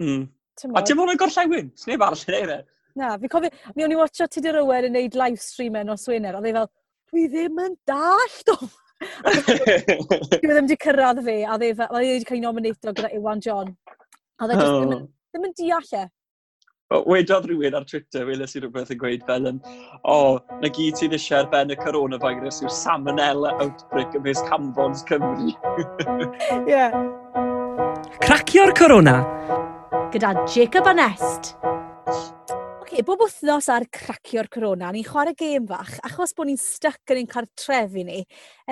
Mm. 0.00 0.28
A 0.76 0.84
ti'n 0.84 1.00
fawr 1.00 1.14
yn 1.14 1.20
gorllewin, 1.20 1.72
sy'n 1.80 1.94
neb 1.94 2.06
arall 2.06 2.28
yn 2.28 2.38
ei 2.38 2.60
Na, 2.98 3.14
fi 3.22 3.28
cofio, 3.30 3.50
mi 3.76 3.84
o'n 3.86 3.92
i 3.94 3.98
watcho 3.98 4.26
Tudur 4.26 4.58
Owen 4.62 4.88
yn 4.88 4.96
neud 4.96 5.18
live 5.18 5.38
stream 5.42 5.76
yn 5.78 5.92
o 5.92 5.96
Swener, 5.98 6.36
a 6.36 6.42
dde 6.42 6.54
fel, 6.56 6.70
dwi 7.10 7.26
ddim 7.30 7.60
yn 7.62 7.76
dallt 7.86 8.50
o 8.54 8.58
Dwi 9.00 10.40
ddim 10.44 10.56
wedi 10.62 10.76
cyrraedd 10.84 11.20
fi, 11.24 11.36
a 11.44 11.58
dde, 11.60 11.74
fe 11.78 11.88
e 11.88 11.98
wedi 11.98 12.28
cael 12.28 12.40
ei 12.40 12.44
nominato 12.44 12.94
gyda 12.94 13.12
Iwan 13.16 13.42
John. 13.44 13.74
A 14.40 14.46
e 14.46 14.50
dde 14.50 14.58
oh. 14.64 14.80
ddim, 14.80 15.04
ddim 15.32 15.46
yn 15.48 15.54
deall 15.60 15.94
e. 16.00 16.06
Wedodd 16.90 17.44
rhywun 17.46 17.76
ar 17.78 17.84
Twitter, 17.86 18.24
weles 18.26 18.56
i 18.58 18.60
rhywbeth 18.60 18.90
yn 18.90 18.98
gweud 18.98 19.20
fel 19.28 19.44
yn, 19.46 19.60
o, 20.02 20.14
oh, 20.14 20.40
na 20.58 20.70
gyd 20.74 20.98
sydd 20.98 21.14
eisiau 21.14 21.44
ar 21.44 21.50
ben 21.52 21.70
y 21.70 21.76
coronavirus 21.78 22.64
yw 22.64 22.72
salmonella 22.74 23.52
outbreak 23.62 24.16
ymysg 24.18 24.48
Camfons 24.50 25.04
Cymru. 25.06 25.52
Ie. 25.52 26.74
yeah. 26.74 26.98
Cracio'r 28.18 28.74
corona. 28.74 29.20
Gyda 30.10 30.34
Jacob 30.50 30.90
Anest 30.90 31.54
bob 33.06 33.22
wythnos 33.24 33.68
ar 33.72 33.86
cracio'r 33.92 34.48
corona, 34.52 34.90
ni'n 34.94 35.06
chwarae 35.06 35.36
gêm 35.38 35.66
fach, 35.68 35.98
achos 36.06 36.32
bod 36.36 36.48
ni'n 36.48 36.60
stuck 36.60 37.12
yn 37.12 37.22
ein 37.22 37.30
cartrefi 37.30 38.04
ni, 38.06 38.22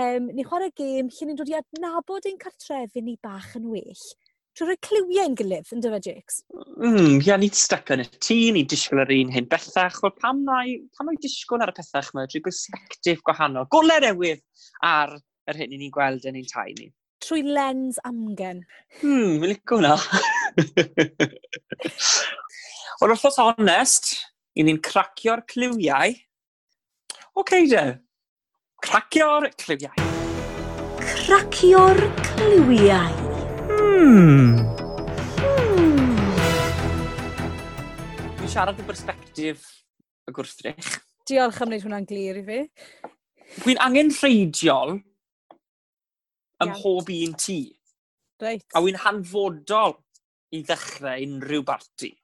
um, 0.00 0.30
ni'n 0.32 0.48
chwarae 0.48 0.72
gêm 0.76 1.12
lle 1.12 1.28
ni'n 1.28 1.38
dod 1.38 1.52
i 1.52 1.58
adnabod 1.58 2.26
ein 2.28 2.40
cartrefi 2.40 3.04
ni 3.04 3.18
bach 3.22 3.54
yn 3.58 3.68
well. 3.70 4.08
Trwy 4.58 4.72
roi 4.72 4.78
cliwiau 4.82 5.30
yn 5.30 5.36
gilydd, 5.38 5.70
yn 5.76 5.84
dyfa, 5.84 6.00
Jakes? 6.02 6.40
Mm, 6.82 7.20
ia, 7.22 7.38
ni'n 7.38 7.54
stuck 7.54 7.92
yn 7.94 8.02
y 8.02 8.08
tŷ, 8.18 8.38
ni'n 8.56 8.70
disgwyl 8.70 9.04
yr 9.04 9.14
un 9.20 9.34
hyn 9.36 9.50
bethach. 9.50 10.00
Wel, 10.02 10.16
pam 10.18 10.42
mae, 10.48 10.80
pam 10.98 11.10
mae 11.10 11.20
disgwyl 11.22 11.62
ar 11.62 11.70
y 11.70 11.78
pethach 11.78 12.10
yma, 12.14 12.26
drwy 12.26 12.42
bersbectif 12.48 13.22
gwahanol, 13.28 13.70
golau 13.70 14.02
newydd 14.02 14.42
ar 14.82 15.14
yr 15.48 15.62
hyn 15.62 15.76
i 15.76 15.84
ni'n 15.84 15.94
gweld 15.94 16.26
yn 16.26 16.40
ein 16.40 16.50
tai 16.50 16.72
ni 16.74 16.90
trwy 17.24 17.42
lens 17.42 17.98
amgen. 18.06 18.62
Hmm, 19.00 19.38
mi'n 19.40 19.50
licio 19.52 19.78
hwnna. 19.78 19.94
O'r 22.98 23.12
wrthos 23.12 23.36
honest, 23.38 24.08
i 24.58 24.64
ni'n 24.66 24.80
cracio'r 24.82 25.44
cliwiau. 25.46 26.16
Oce 27.14 27.38
okay, 27.38 27.68
de, 27.70 27.82
cracio'r 28.82 29.46
cliwiau. 29.54 29.94
Cracio'r 31.04 32.02
cliwiau. 32.26 33.14
Hmm. 33.68 34.58
hmm. 35.44 36.10
Dwi'n 38.34 38.50
siarad 38.50 38.82
o 38.82 38.90
perspektif 38.90 39.62
y 40.26 40.34
gwrthrych. 40.34 40.98
Diolch 41.30 41.62
am 41.62 41.70
wneud 41.70 41.86
hwnna'n 41.86 42.10
glir 42.10 42.42
i 42.42 42.46
fi. 42.50 42.60
Dwi'n 43.62 43.78
angen 43.86 44.10
rheidiol 44.18 44.98
ym 46.66 46.74
mhob 46.74 47.14
un 47.22 47.42
tŷ. 47.46 47.60
Reit. 48.42 48.72
A 48.74 48.82
wy'n 48.82 49.04
hanfodol 49.06 50.00
i 50.50 50.66
ddechrau 50.66 51.28
unrhyw 51.30 51.62
barti. 51.62 52.16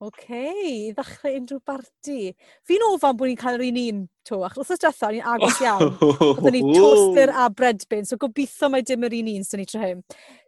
Oce, 0.00 0.38
i 0.64 0.92
ddechrau 0.96 1.34
unrhyw 1.36 1.58
barti. 1.68 2.30
Fi'n 2.64 2.84
ofan 2.86 3.18
bod 3.20 3.28
ni'n 3.28 3.36
cael 3.36 3.58
yr 3.58 3.66
un 3.66 3.78
un 3.82 3.98
to, 4.24 4.38
achos 4.46 4.70
wrth 4.72 4.80
drethau 4.80 5.12
ni'n 5.12 5.26
agos 5.28 5.58
iawn. 5.60 5.90
Oedden 6.30 6.54
ni 6.56 6.62
toaster 6.64 7.32
a 7.42 7.48
breadbin, 7.52 8.08
so 8.08 8.16
gobeithio 8.22 8.70
mae 8.72 8.86
dim 8.88 9.04
yr 9.04 9.16
un 9.18 9.28
un 9.34 9.44
sy'n 9.44 9.60
ni 9.60 9.66
tre 9.68 9.82
hyn. 9.82 10.00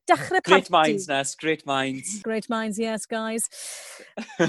Dechrau 0.09 0.41
parti. 0.41 0.55
Great 0.55 0.71
minds, 0.73 1.05
Nes, 1.11 1.35
great 1.43 1.67
minds. 1.69 2.15
Great 2.25 2.49
minds, 2.49 2.81
yes, 2.81 3.05
guys. 3.05 3.45
uh, 4.41 4.49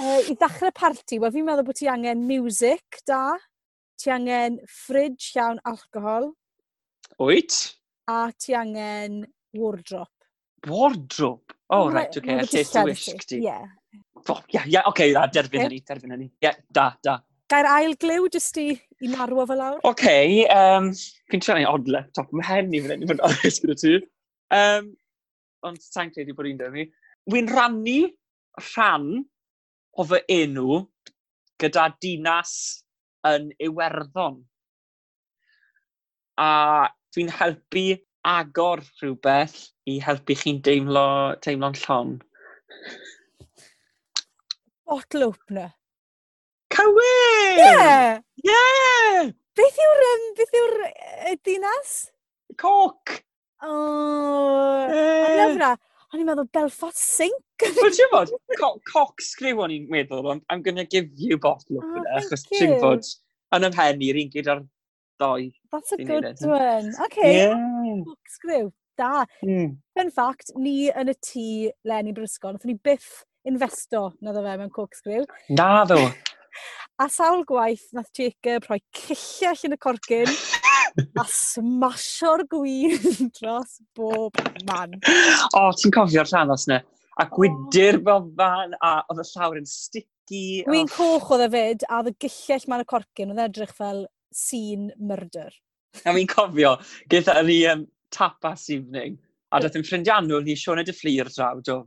I 0.00 0.32
ddechrau 0.32 0.72
parti, 0.72 1.20
wel 1.20 1.36
fi'n 1.36 1.44
meddwl 1.50 1.68
bod 1.68 1.76
ti 1.82 1.92
angen 1.92 2.24
music, 2.30 3.02
da. 3.04 3.36
Ti 4.00 4.16
angen 4.16 4.62
fridge 4.64 5.34
iawn 5.36 5.60
alcohol. 5.68 6.32
Wyt. 7.20 7.60
A 8.08 8.30
ti 8.32 8.56
angen 8.56 9.26
wardrobe. 9.52 10.08
Wardrobe? 10.64 11.57
Oh, 11.70 11.90
right, 11.90 12.08
oce, 12.08 12.18
okay, 12.18 12.38
a 12.40 12.46
te 12.48 12.62
ti 12.64 12.82
wisg 12.88 13.24
ti. 13.28 13.38
Ie. 13.44 13.56
Ie, 14.54 14.60
ie, 14.72 14.82
oce, 14.88 15.08
da, 15.12 15.26
derbyn 15.32 15.66
hynny, 15.66 15.80
derbyn 15.84 16.14
hynny. 16.14 16.28
Ie, 16.44 16.52
da, 16.72 16.86
da. 17.04 17.18
Gair 17.52 17.68
ail 17.68 17.94
glyw 18.00 18.28
jyst 18.32 18.56
i, 18.60 18.70
i 19.04 19.10
marw 19.12 19.42
o 19.42 19.46
fel 19.48 19.60
lawr? 19.60 19.76
Oce, 19.82 19.90
okay, 19.90 20.46
um, 20.52 20.88
fi'n 21.28 21.44
trenu'n 21.44 21.68
odle, 21.68 22.02
top 22.16 22.32
ym 22.32 22.44
hen 22.48 22.72
i 22.72 22.80
fyny, 22.86 23.04
fod 23.10 23.20
oes 23.28 23.60
gyda 23.64 23.76
ti. 23.82 23.98
Um, 24.56 24.90
ond 25.68 25.84
sa'n 25.84 26.12
credu 26.14 26.36
bod 26.36 26.48
un 26.48 26.60
dyma 26.60 26.72
mi. 26.72 26.86
Wy'n 27.28 27.52
rannu 27.52 27.98
rhan 28.70 29.08
o 29.98 30.08
fy 30.08 30.22
enw 30.38 30.82
gyda 31.60 31.88
dinas 32.00 32.52
yn 33.28 33.50
Iwerddon. 33.68 34.40
A 36.40 36.50
dwi'n 37.12 37.32
helpu 37.34 37.88
agor 38.28 38.82
rhywbeth 39.00 39.56
i 39.88 39.98
helpu 40.04 40.36
chi'n 40.36 40.60
deimlo, 40.64 41.08
teimlo'n 41.44 41.76
llon. 41.82 42.14
Bottle 44.88 45.28
opener. 45.30 45.72
Cywir! 46.74 47.56
Ie! 47.56 47.64
Yeah. 47.64 48.20
Ie! 48.44 48.52
Yeah! 48.52 49.30
Beth 49.58 49.80
yw'r 49.84 50.04
um, 50.12 50.24
beth 50.38 50.56
yw 50.60 50.66
uh, 50.84 51.34
dinas? 51.48 51.94
Coc! 52.60 53.18
O! 53.64 53.72
Oh, 53.72 54.84
yeah. 54.92 55.76
O'n 56.08 56.22
i'n 56.22 56.28
meddwl 56.28 56.46
Belfast 56.54 57.00
Sink. 57.00 57.64
Wel, 57.76 57.90
ti'n 57.92 58.08
bod, 58.12 58.30
coc 58.88 59.20
sgriw 59.24 59.58
o'n 59.64 59.74
i'n 59.74 59.88
meddwl, 59.92 60.30
ond 60.32 60.44
I'm 60.48 60.62
gonna 60.64 60.86
give 60.88 61.10
you 61.20 61.36
bottle 61.42 61.80
opener, 61.80 62.06
oh, 62.06 62.20
achos 62.20 62.46
ti'n 62.48 62.78
bod, 62.80 63.04
yn 63.56 63.66
ymhen 63.68 64.04
i'r 64.06 64.20
un 64.22 64.30
gyda'r 64.32 64.62
doi. 65.20 65.50
That's 65.72 65.92
a 65.92 65.98
good 65.98 66.24
reason. 66.24 66.50
one. 66.50 66.92
Okay. 67.06 67.36
Yeah. 67.36 68.02
Screw. 68.26 68.72
Da. 68.98 69.24
Mm. 69.44 69.76
Fun 69.94 70.10
fact, 70.10 70.52
ni 70.58 70.88
yn 70.90 71.12
y 71.12 71.14
tŷ 71.22 71.48
Lenny 71.86 72.14
Brysgol, 72.16 72.56
nath 72.56 72.66
ni 72.66 72.74
byth 72.74 73.22
investo, 73.46 74.08
na 74.20 74.34
ddo 74.34 74.42
fe, 74.42 74.56
mewn 74.58 74.72
corkscrew. 74.74 75.22
Na 75.54 75.84
ddo. 75.86 76.00
a 77.02 77.06
sawl 77.12 77.44
gwaith, 77.46 77.86
nath 77.94 78.10
Jacob 78.16 78.66
rhoi 78.66 78.80
cillell 78.96 79.68
yn 79.68 79.76
y 79.76 79.80
corcyn 79.84 80.32
a 80.98 81.24
smasio'r 81.30 82.44
gwyn 82.50 83.30
dros 83.38 83.78
bob 83.96 84.38
man. 84.66 84.96
O, 84.98 85.68
oh, 85.68 85.72
ti'n 85.78 85.94
cofio'r 85.94 86.30
llanos 86.30 86.66
ne? 86.70 86.82
A 87.18 87.26
gwydyr 87.30 87.98
oh. 88.00 88.04
bob 88.06 88.30
man, 88.38 88.74
a 88.82 88.98
oedd 89.10 89.22
y 89.22 89.26
llawr 89.30 89.58
yn 89.60 89.68
sticky. 89.68 90.64
Gwyn 90.66 90.88
oh. 90.88 90.94
coch 90.94 91.32
oedd 91.36 91.48
y 91.48 91.50
fyd, 91.54 91.86
a 91.88 92.00
oedd 92.00 92.12
y 92.12 92.16
gillell 92.26 92.68
man 92.70 92.84
y 92.84 92.88
corcyn, 92.94 93.34
oedd 93.34 93.44
edrych 93.48 93.74
fel 93.78 94.06
scene 94.34 94.92
murder. 94.98 95.50
A 96.04 96.14
fi'n 96.14 96.28
cofio, 96.30 96.76
gyda 97.10 97.40
ni 97.46 97.62
um, 97.70 97.86
tapas 98.14 98.68
evening, 98.74 99.16
a 99.52 99.60
dath 99.62 99.78
yn 99.78 99.86
ffrindiannol 99.86 100.44
ni 100.44 100.56
Sione 100.58 100.84
de 100.84 100.94
Fflir 100.94 101.30
draw, 101.32 101.62
do. 101.64 101.80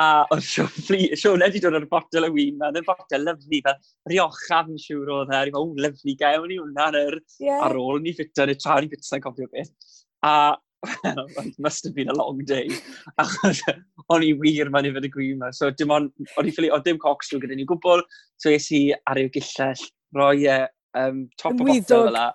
A 0.00 0.08
oedd 0.32 0.46
Sione 0.46 1.46
wedi 1.46 1.62
dod 1.64 1.76
o'r 1.76 1.88
botel 1.90 2.28
y 2.28 2.32
wyn, 2.36 2.58
mae'n 2.60 2.80
botel 2.86 3.26
lyflu, 3.26 3.60
fel 3.66 3.78
riochaf 4.12 4.70
yn 4.70 4.80
siŵr 4.80 5.12
oedd 5.16 5.34
e, 5.36 5.44
o, 5.58 5.66
lyflu 5.80 6.16
gael 6.20 6.48
ni 6.48 6.60
hwnna 6.60 6.90
ar, 6.90 7.20
yeah. 7.42 7.62
ar 7.66 7.76
ôl 7.80 8.00
ni 8.04 8.14
ffito, 8.16 8.46
neu 8.48 8.58
tra 8.60 8.80
ni 8.80 8.90
ffito, 8.90 9.08
sa'n 9.08 9.24
cofio 9.24 9.48
beth. 9.52 9.72
A 10.24 10.34
well, 10.82 11.26
it 11.44 11.54
must 11.58 11.84
have 11.84 11.94
been 11.94 12.08
a 12.08 12.14
long 12.14 12.38
day. 12.44 12.68
Achos 13.20 13.62
o'n 14.08 14.24
i 14.24 14.32
wir 14.40 14.70
ma'n 14.72 14.88
ifod 14.88 15.06
y 15.06 15.12
gwyn 15.12 15.36
yma. 15.36 15.52
So 15.56 15.70
dim 15.70 15.92
ond, 15.94 16.12
o'n 16.38 16.48
i 16.48 16.54
ffili, 16.54 16.70
o, 16.72 16.80
dim 16.84 17.00
cocs 17.00 17.30
drwy 17.30 17.44
gyda 17.44 17.58
ni 17.58 17.66
gwbl. 17.68 18.04
So 18.40 18.52
es 18.52 18.70
i 18.76 18.86
ar 19.10 19.20
i'w 19.20 19.32
gillell, 19.34 19.84
roi 20.16 20.46
e 20.48 20.60
um, 20.98 21.22
top 21.40 21.54
y 21.54 21.66
botel 21.66 21.84
fel 21.86 22.10
yna. 22.10 22.26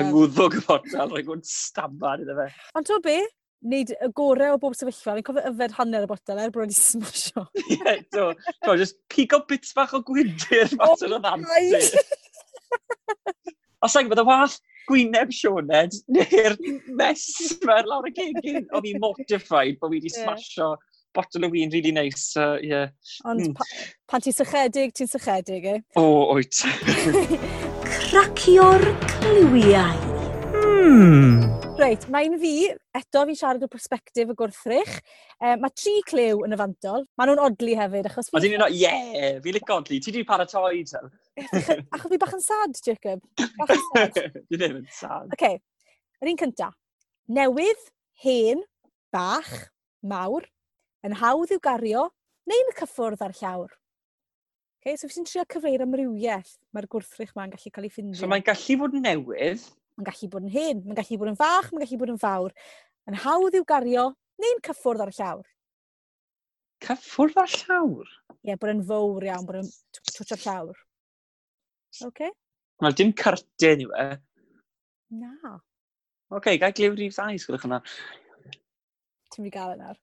Yng 0.00 0.10
ngwddwg 0.10 0.58
y 0.58 0.66
botel, 0.66 1.08
rhaid 1.10 1.28
gwrdd 1.28 1.48
stabad 1.48 2.24
iddo 2.24 2.36
fe. 2.38 2.50
Ond 2.78 2.88
to 2.90 2.98
be, 3.04 3.16
wneud 3.64 3.94
y 3.94 4.10
gorau 4.16 4.56
o 4.56 4.60
bob 4.60 4.76
sefyllfa, 4.76 5.16
fi'n 5.16 5.26
cofio 5.26 5.46
yfed 5.50 5.76
hanner 5.78 6.04
y 6.04 6.10
botel 6.10 6.42
er 6.42 6.52
bod 6.54 6.66
wedi 6.66 6.76
smasho. 6.78 7.46
Ie, 7.62 7.78
yeah, 7.78 8.02
do. 8.14 8.28
Do, 8.64 8.76
just 8.80 9.00
pigo 9.12 9.40
bits 9.48 9.72
bach 9.76 9.94
o 9.96 10.02
gwydr 10.04 10.76
mas 10.80 11.02
yn 11.06 11.16
y 11.16 11.18
oh 11.18 11.24
ddansi. 11.24 12.04
Os 13.84 13.96
ag 14.00 14.08
bod 14.12 14.22
y 14.22 14.26
wall 14.28 14.56
gwyneb 14.88 15.30
Sioned 15.32 15.96
neu'r 16.12 16.58
mes 16.98 17.28
mae'r 17.64 17.88
lawr 17.88 18.10
y 18.10 18.16
gegin, 18.16 18.66
o 18.72 18.82
fi 18.84 18.92
mortified 19.00 19.80
bod 19.80 19.94
wedi 19.94 20.12
smasho 20.12 20.74
botel 21.14 21.46
o 21.46 21.48
wyn 21.52 21.72
really 21.72 21.92
nice. 21.92 22.36
Uh, 22.36 22.58
yeah. 22.60 22.88
Ond 23.24 23.40
mm. 23.40 23.54
pa, 23.56 23.68
pan 24.10 24.24
ti'n 24.24 24.36
sychedig, 24.36 24.92
ti'n 24.98 25.10
sychedig, 25.10 25.70
eh? 25.70 25.80
O, 25.96 26.04
oh, 26.04 26.36
oed 26.36 27.83
cracio'r 27.94 28.82
cliwiau. 29.06 29.98
Hmm. 30.54 31.42
Reit, 31.78 32.04
mae'n 32.12 32.34
fi, 32.38 32.52
eto 32.94 33.22
fi'n 33.28 33.38
siarad 33.38 33.64
o 33.66 33.68
perspektif 33.70 34.30
y 34.30 34.36
gwrthrych. 34.38 34.92
E, 35.38 35.54
mae 35.60 35.72
tri 35.74 35.94
clyw 36.08 36.42
yn 36.46 36.54
y 36.54 36.58
fantol. 36.58 37.04
Maen 37.18 37.30
nhw'n 37.30 37.42
odli 37.44 37.76
hefyd, 37.78 38.08
achos 38.10 38.30
fi... 38.30 38.38
Oedden 38.38 38.56
nhw'n... 38.56 38.74
Ie, 38.78 39.30
fi 39.44 39.54
lic 39.54 39.70
odli. 39.74 40.00
Ti 40.02 40.14
di 40.14 40.24
paratoi, 40.26 40.82
tel. 40.90 41.10
Achos 41.94 42.08
fi 42.10 42.20
bach 42.22 42.34
yn 42.38 42.44
sad, 42.44 42.78
Jacob. 42.86 43.22
Bach 43.58 43.74
yn 43.74 43.84
sad. 43.90 44.20
Di 44.48 44.58
ddim 44.58 44.80
yn 44.80 44.90
sad. 44.90 45.30
Oce, 45.30 45.38
okay. 45.38 45.60
yr 46.22 46.32
un 46.34 46.42
cynta. 46.42 46.70
Newydd, 47.38 47.88
hen, 48.24 48.66
bach, 49.14 49.54
mawr, 50.02 50.46
yn 51.06 51.18
hawdd 51.22 51.54
i'w 51.54 51.62
gario, 51.62 52.08
neu'n 52.50 52.76
cyffwrdd 52.78 53.22
ar 53.26 53.38
llawr? 53.38 53.74
Okay, 54.84 54.98
so 55.00 55.08
fi 55.08 55.14
sy'n 55.16 55.24
trio 55.24 55.42
cyfeir 55.48 55.80
amrywiaeth 55.80 56.50
mae'r 56.76 56.86
gwrthrych 56.92 57.30
ma'n 57.38 57.54
gallu 57.54 57.70
cael 57.72 57.86
ei 57.86 57.92
ffindio. 57.92 58.18
So 58.20 58.28
mae'n 58.28 58.42
gallu 58.44 58.74
fod 58.82 58.96
yn 58.98 59.06
newydd. 59.06 59.62
Mae'n 59.96 60.08
gallu 60.10 60.28
bod 60.34 60.44
yn 60.44 60.52
hen, 60.52 60.82
mae'n 60.84 60.98
gallu 60.98 61.16
bod 61.22 61.30
yn 61.30 61.38
fach, 61.40 61.70
mae'n 61.70 61.84
gallu 61.86 61.98
bod 62.02 62.12
yn 62.12 62.18
fawr. 62.20 62.52
Yn 63.08 63.16
hawdd 63.22 63.56
i'w 63.56 63.64
gario, 63.70 64.04
neu'n 64.44 64.60
cyffwrdd 64.68 65.06
ar 65.06 65.14
y 65.14 65.16
llawr. 65.16 65.48
Cyffwrdd 66.84 67.40
ar 67.40 67.54
llawr? 67.54 68.12
Ie, 68.34 68.50
yeah, 68.50 68.60
bod 68.60 68.74
yn 68.74 68.84
fawr 68.92 69.28
iawn, 69.30 69.48
bod 69.48 69.62
yn 69.62 69.72
twtio'r 70.10 70.44
llawr. 70.44 70.84
Okay? 72.10 72.36
Wel, 72.84 73.00
dim 73.00 73.16
cartyn 73.16 73.86
yw 73.86 73.96
e. 74.04 74.08
Na. 75.16 75.54
Oce, 75.54 76.42
okay, 76.42 76.60
gael 76.60 76.76
glyw'r 76.76 77.06
i 77.06 77.08
ddau, 77.08 77.40
sgwrwch 77.40 77.64
hwnna. 77.64 77.80
Ti'n 79.32 79.46
mynd 79.46 79.48
i 79.48 79.56
gael 79.56 79.72
e 79.72 79.80
yna. 79.80 79.96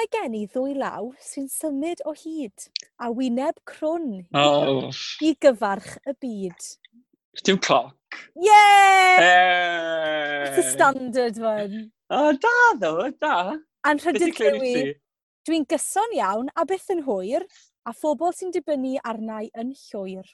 Mae 0.00 0.08
gen 0.08 0.32
i 0.32 0.46
ddwy 0.48 0.70
law 0.80 1.10
sy'n 1.20 1.50
symud 1.52 1.98
o 2.08 2.14
hyd 2.16 2.62
a 3.04 3.10
wyneb 3.12 3.58
crwn 3.68 4.22
oh. 4.40 4.86
i 5.20 5.34
gyfarch 5.44 5.90
y 6.08 6.14
byd. 6.24 6.68
Dim 7.44 7.58
cloc. 7.60 8.16
Yay! 8.40 9.18
Hey! 9.20 10.46
It's 10.46 10.62
a 10.62 10.64
standard 10.70 11.36
one. 11.36 11.90
O, 12.08 12.16
oh, 12.16 12.32
da 12.32 12.54
ddo, 12.78 13.10
da. 13.20 13.34
A'n 13.84 14.00
rhydydd 14.00 14.40
Dewi, 14.40 14.94
dwi'n 15.44 15.68
gyson 15.68 16.16
iawn 16.16 16.48
a 16.56 16.64
byth 16.70 16.88
yn 16.96 17.04
hwyr, 17.04 17.44
a 17.84 17.92
phobl 17.92 18.32
sy'n 18.38 18.56
dibynnu 18.56 18.96
arnau 19.04 19.52
yn 19.52 19.74
llwyr. 19.82 20.32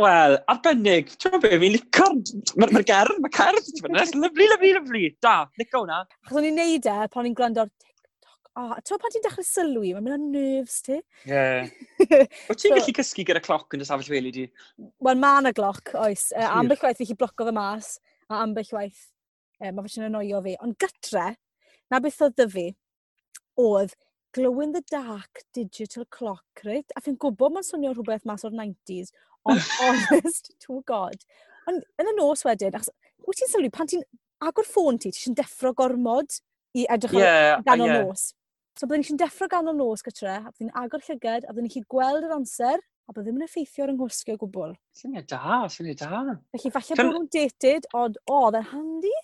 Wel, 0.00 0.38
arbennig. 0.52 1.12
Ti'n 1.20 1.36
gwybod 1.36 1.44
beth, 1.44 1.60
fi'n 1.60 1.76
licor... 1.76 2.16
Mae'r 2.56 2.72
ma 2.72 2.82
gerdd, 2.88 3.20
mae'r 3.20 3.36
cerdd. 3.36 4.16
Lyflu, 4.16 4.48
lyflu, 4.48 4.72
lyflu. 4.78 5.04
Da, 5.24 5.36
lico 5.60 5.84
hwnna. 5.84 6.00
Achos 6.24 6.40
o'n 6.40 6.48
i'n 6.54 6.58
neud 6.62 6.88
e 6.88 6.96
pan 7.12 7.22
o'n 7.22 7.30
i'n 7.30 7.36
gwrando 7.36 7.66
ar 7.66 7.70
oh, 8.60 8.72
ti'n 8.82 9.00
pan 9.02 9.12
ti'n 9.12 9.24
dechrau 9.24 9.46
sylwi, 9.46 9.92
mae'n 9.94 10.06
mynd 10.06 10.16
o 10.16 10.30
nerves 10.32 10.78
ti. 10.86 10.98
Ie. 11.26 11.32
Yeah. 11.32 11.68
Wyt 12.48 12.62
ti'n 12.62 12.72
so, 12.72 12.78
gallu 12.78 12.96
cysgu 13.00 13.26
gyda 13.28 13.42
cloc 13.44 13.76
yn 13.76 13.84
ystafell 13.84 14.14
weli 14.14 14.32
di? 14.34 14.46
Wel, 15.04 15.20
mae 15.20 15.42
yna 15.42 15.52
gloc, 15.56 15.92
oes. 16.00 16.30
Uh, 16.36 16.48
ambell 16.60 16.80
waith 16.84 17.00
fi 17.00 17.08
chi 17.10 17.18
bloco 17.18 17.46
fy 17.48 17.54
mas, 17.56 17.96
a 18.30 18.40
ambell 18.44 18.72
waith 18.76 19.06
uh, 19.60 19.70
mae 19.70 19.92
fe'n 19.92 20.08
annoio 20.08 20.42
fi. 20.46 20.56
Ond 20.64 20.76
gytre, 20.82 21.28
na 21.92 22.02
beth 22.02 22.22
oedd 22.26 22.44
fi, 22.52 22.68
oedd 23.60 23.96
glow 24.36 24.60
in 24.60 24.72
the 24.72 24.82
dark 24.90 25.44
digital 25.54 26.04
clock, 26.10 26.64
right? 26.64 26.96
A 26.96 27.02
fi'n 27.04 27.18
gwybod 27.20 27.54
mae'n 27.54 27.66
swnio 27.66 27.94
rhywbeth 27.94 28.26
mas 28.28 28.44
o'r 28.44 28.56
90s, 28.56 29.12
ond 29.48 29.62
honest 29.80 30.52
to 30.64 30.82
god. 30.88 31.20
Ond 31.70 31.84
yn 32.00 32.12
y 32.12 32.16
nos 32.18 32.44
wedyn, 32.46 32.76
achos, 32.76 32.92
wyt 33.26 33.40
ti'n 33.40 33.52
sylwi, 33.52 33.72
pan 33.74 33.88
ti'n 33.90 34.04
agor 34.44 34.68
ffôn 34.68 35.00
ti, 35.00 35.12
ti'n 35.14 35.36
deffro 35.38 35.72
gormod 35.76 36.40
i 36.76 36.84
edrych 36.92 37.16
yeah, 37.16 37.56
ar 37.56 37.64
ganol 37.66 37.88
o 37.88 37.92
yeah. 37.92 38.04
nos. 38.04 38.28
So 38.76 38.84
byddwn 38.84 39.06
ni'n 39.08 39.18
deffro 39.22 39.46
ganol 39.48 39.76
nos 39.78 40.02
gytre, 40.04 40.34
a 40.36 40.50
byddwn 40.50 40.68
ni'n 40.68 40.78
agor 40.82 41.00
llyged, 41.06 41.46
a 41.48 41.54
byddwn 41.54 41.70
ni'n 41.70 41.84
gweld 41.88 42.26
yr 42.26 42.34
amser, 42.36 42.82
a 43.08 43.14
byddwn 43.14 43.30
ddim 43.30 43.38
yn 43.40 43.44
effeithio 43.46 43.86
ar 43.86 43.92
yng 43.92 43.96
nghwsgio 43.96 44.34
gwbl. 44.42 44.74
Syniad 44.98 45.28
da, 45.30 45.60
syniad 45.72 46.02
da. 46.02 46.18
Felly 46.52 46.72
falle 46.74 46.98
Can... 46.98 47.08
bod 47.08 47.14
nhw'n 47.14 47.30
dated, 47.32 47.88
ond 47.96 48.18
o, 48.20 48.34
oh, 48.36 48.50
dda'n 48.52 48.66
handi. 48.74 49.14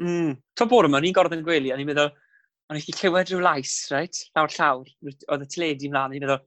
Mm. 0.00 0.30
To 0.56 0.68
bore 0.70 0.88
yma, 0.88 1.02
ni'n 1.04 1.16
gorfod 1.18 1.36
yn 1.36 1.44
gwely, 1.44 1.74
a 1.74 1.76
ni'n 1.76 1.90
meddwl, 1.90 2.14
o'n 2.72 2.80
i'n 2.80 2.96
clywed 2.96 3.34
rhyw 3.34 3.44
lais, 3.44 3.74
right? 3.92 4.22
Lawr 4.38 4.56
llawr, 4.56 4.88
oedd 5.04 5.44
y 5.44 5.50
teledu 5.52 5.92
mlaen, 5.92 6.16
ni'n 6.16 6.24
meddwl, 6.24 6.40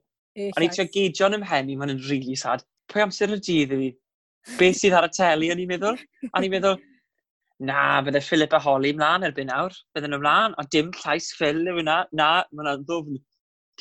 o'n 0.50 0.66
i'n 0.66 0.74
trio 0.74 1.30
yn 1.30 1.38
ymhen 1.38 1.70
i, 1.70 1.78
mae'n 1.78 1.94
rili 1.94 2.10
really 2.10 2.42
sad. 2.42 2.66
Pwy 2.90 3.06
amser 3.06 3.38
y 3.38 3.38
dydd 3.38 3.78
i 3.78 3.82
fi? 3.84 3.94
Beth 4.58 4.82
sydd 4.82 4.98
ar 4.98 5.06
y 5.06 5.14
teli, 5.14 5.54
o'n 5.54 5.62
i'n 5.62 5.70
meddwl? 5.76 6.02
A 6.32 6.42
ni'n 6.42 6.58
meddwl, 6.58 6.82
na, 7.60 8.02
bydde 8.06 8.22
Philip 8.22 8.54
a 8.54 8.60
Holly 8.62 8.94
mlaen 8.94 9.26
erbyn 9.28 9.50
nawr, 9.52 9.74
bydden 9.96 10.14
nhw 10.14 10.22
mlaen, 10.22 10.56
ond 10.62 10.70
dim 10.74 10.92
llais 11.02 11.32
Phil 11.38 11.64
yw 11.72 11.82
na, 11.86 12.04
na, 12.16 12.30
mae'n 12.54 12.84
ddwfn 12.86 13.22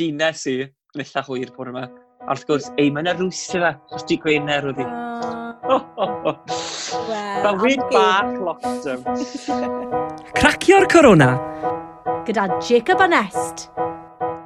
dines 0.00 0.44
i, 0.50 0.58
nillach 0.96 1.28
hwyr 1.30 1.52
pwyr 1.56 1.72
yma. 1.72 1.86
A 2.26 2.32
wrth 2.32 2.46
gwrs, 2.48 2.70
ei, 2.80 2.90
mae'n 2.90 3.10
arwys 3.12 3.42
i 3.54 3.60
fe, 3.62 3.72
os 3.94 4.06
di 4.08 4.18
gwener 4.22 4.70
oedd 4.70 4.80
hi. 4.80 4.88
Fel 7.42 7.58
wyn 7.62 7.82
bach 7.92 8.32
lockdown. 8.48 9.04
Cracio'r 10.38 10.88
corona. 10.90 11.34
Gyda 12.26 12.48
Jacob 12.64 13.02
a 13.04 13.08
Nest. 13.10 13.68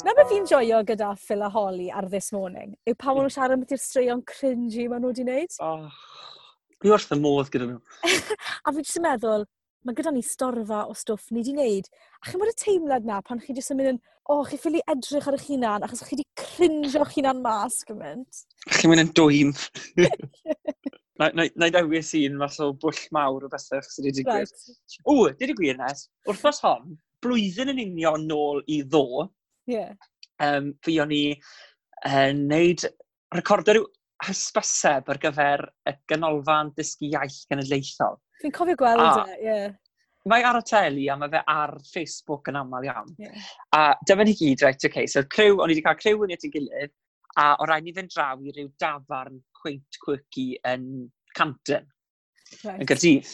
Na 0.04 0.14
beth 0.16 0.30
fi'n 0.32 0.46
joio 0.48 0.82
gyda 0.88 1.14
Phil 1.20 1.44
a 1.44 1.50
Holly 1.52 1.90
ar 1.92 2.08
This 2.10 2.32
Morning 2.32 2.74
yw 2.88 2.96
pa 2.96 3.12
maen 3.12 3.26
nhw'n 3.26 3.28
hmm. 3.28 3.34
siarad 3.36 3.56
am 3.56 3.62
beth 3.62 3.74
yw'r 3.76 3.82
straeon 3.84 4.22
cringy 4.28 4.88
maen 4.88 5.04
nhw 5.04 5.12
wedi 5.12 5.26
wneud. 5.26 5.58
Oh. 5.64 5.86
Dwi 6.80 6.92
wrth 6.94 7.10
y 7.12 7.16
modd 7.20 7.50
gyda 7.52 7.66
nhw. 7.68 7.80
a 8.64 8.72
fi 8.72 8.80
jyst 8.80 8.96
yn 8.96 9.04
meddwl, 9.04 9.42
mae 9.84 9.96
gyda 9.96 10.12
ni 10.14 10.22
storfa 10.24 10.86
o 10.88 10.94
stwff 10.96 11.26
ni 11.28 11.42
wedi 11.42 11.52
wneud. 11.52 11.90
A 12.20 12.30
chi'n 12.30 12.40
bod 12.40 12.52
y 12.52 12.54
teimlad 12.56 13.08
na 13.08 13.18
pan 13.24 13.42
chi 13.42 13.52
jyst 13.56 13.74
yn 13.74 13.80
mynd 13.80 13.90
yn, 13.90 13.98
o, 14.00 14.38
oh, 14.38 14.46
chi 14.48 14.56
ffili 14.60 14.80
edrych 14.88 15.28
ar 15.28 15.36
eich 15.36 15.44
hunan 15.50 15.84
achos 15.84 16.00
chi 16.06 16.16
wedi 16.16 16.24
cringio'ch 16.40 17.12
hunan 17.18 17.42
mas 17.44 17.76
gymaint. 17.88 18.40
Chi'n 18.78 18.92
mynd 18.92 19.04
yn 19.04 19.12
dwym. 19.20 19.52
Na 21.20 21.44
i 21.44 21.74
dewis 21.74 22.14
un 22.16 22.40
fath 22.40 22.58
o 22.64 22.70
bwll 22.80 23.04
mawr 23.12 23.44
o 23.44 23.52
bethau 23.52 23.84
sydd 23.84 24.08
wedi 24.08 24.22
digwydd. 24.22 24.56
Right. 24.56 24.98
O, 25.04 25.18
dyd 25.36 25.52
i 25.52 25.58
gwir 25.58 25.76
nes, 25.82 26.06
wrthnos 26.30 26.64
hon, 26.64 26.96
blwyddyn 27.20 27.74
yn 27.74 27.84
union 27.84 28.24
nôl 28.30 28.64
i 28.72 28.80
ddo, 28.88 29.26
yeah. 29.68 29.92
um, 30.40 30.72
fi 30.80 30.96
o'n 31.04 31.12
i 31.12 31.24
uh, 32.08 32.30
neud 32.40 32.88
recordio 33.36 33.76
rhyw 33.76 33.90
hysbyseb 34.26 35.08
ar 35.12 35.20
gyfer 35.22 35.62
y 35.88 35.94
ganolfan 36.10 36.72
dysgu 36.76 37.10
iaith 37.10 37.44
genedlaethol. 37.50 38.18
Fi'n 38.40 38.54
cofio 38.56 38.76
gweld 38.80 39.02
e, 39.04 39.36
ie. 39.44 39.60
Mae 40.28 40.44
ar 40.44 40.58
y 40.58 40.64
teli 40.68 41.06
a 41.08 41.16
mae 41.16 41.32
fe 41.32 41.40
ar 41.48 41.74
Facebook 41.88 42.50
yn 42.52 42.58
aml 42.60 42.88
iawn. 42.88 43.14
Yeah. 43.20 43.46
A 43.76 43.84
dyma 44.08 44.26
ni 44.28 44.34
gyd, 44.36 44.64
right, 44.66 44.84
okay, 44.84 45.06
so 45.08 45.22
crew, 45.24 45.56
o'n 45.56 45.72
i 45.72 45.76
wedi 45.76 45.84
cael 45.86 46.00
crew 46.00 46.26
yn 46.26 46.34
at 46.36 46.44
ei 46.44 46.52
gilydd, 46.56 46.92
a 47.40 47.46
o 47.62 47.68
rhaid 47.68 47.86
ni 47.86 47.94
fynd 47.96 48.12
draw 48.12 48.36
i 48.44 48.52
ryw 48.56 48.68
dafarn 48.82 49.40
cweint 49.60 50.00
cwyci 50.04 50.50
yn 50.68 50.84
Canton 51.36 51.88
right. 52.64 52.80
yn 52.80 52.88
Gyrdydd. 52.88 53.30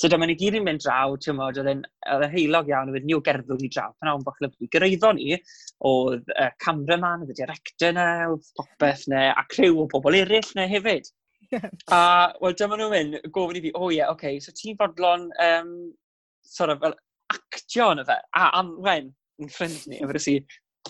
So 0.00 0.10
dyma 0.10 0.28
ni 0.28 0.36
gyd 0.38 0.58
yn 0.58 0.66
mynd 0.66 0.82
draw, 0.84 1.16
ti'n 1.22 1.38
modd, 1.38 1.60
oedd 1.60 1.70
yn 1.72 1.84
heilog 2.32 2.70
iawn, 2.70 2.92
oedd 2.92 3.06
ni 3.06 3.16
o 3.16 3.22
gerddwg 3.24 3.64
i 3.66 3.70
draw. 3.74 3.92
Pan 3.98 4.12
awn 4.12 4.24
bach 4.26 4.38
lyflu. 4.44 4.68
Gyrwyddo 4.72 5.12
ni, 5.16 5.38
oedd 5.88 6.32
uh, 6.34 6.50
cameraman, 6.64 7.24
oedd 7.24 7.34
y 7.34 7.38
director 7.40 7.94
na, 7.96 8.08
oedd 8.32 8.50
popeth 8.58 9.06
na, 9.12 9.28
a 9.34 9.46
crew 9.52 9.82
o 9.82 9.88
bobl 9.92 10.18
eraill 10.20 10.52
na 10.58 10.68
hefyd. 10.70 11.10
Yeah. 11.52 11.68
A, 11.94 12.00
wel, 12.42 12.56
dyma 12.60 12.76
nhw'n 12.76 12.92
mynd, 12.92 13.20
gofyn 13.32 13.60
i 13.60 13.64
fi, 13.64 13.74
o 13.74 13.86
oh, 13.86 13.92
ie, 13.92 14.00
yeah, 14.00 14.12
oce, 14.12 14.18
okay, 14.18 14.40
so 14.44 14.52
ti'n 14.56 14.76
fodlon, 14.80 15.28
um, 15.44 15.74
sort 16.44 16.74
of, 16.74 16.82
fel, 16.82 16.96
actio 17.32 17.92
yn 17.94 18.02
y 18.02 18.08
fe, 18.08 18.16
a 18.36 18.48
am 18.58 18.74
wen, 18.84 19.12
yn 19.40 19.52
ffrind 19.52 19.86
ni, 19.88 20.00
a 20.02 20.08
fyrwys 20.10 20.28
i, 20.32 20.38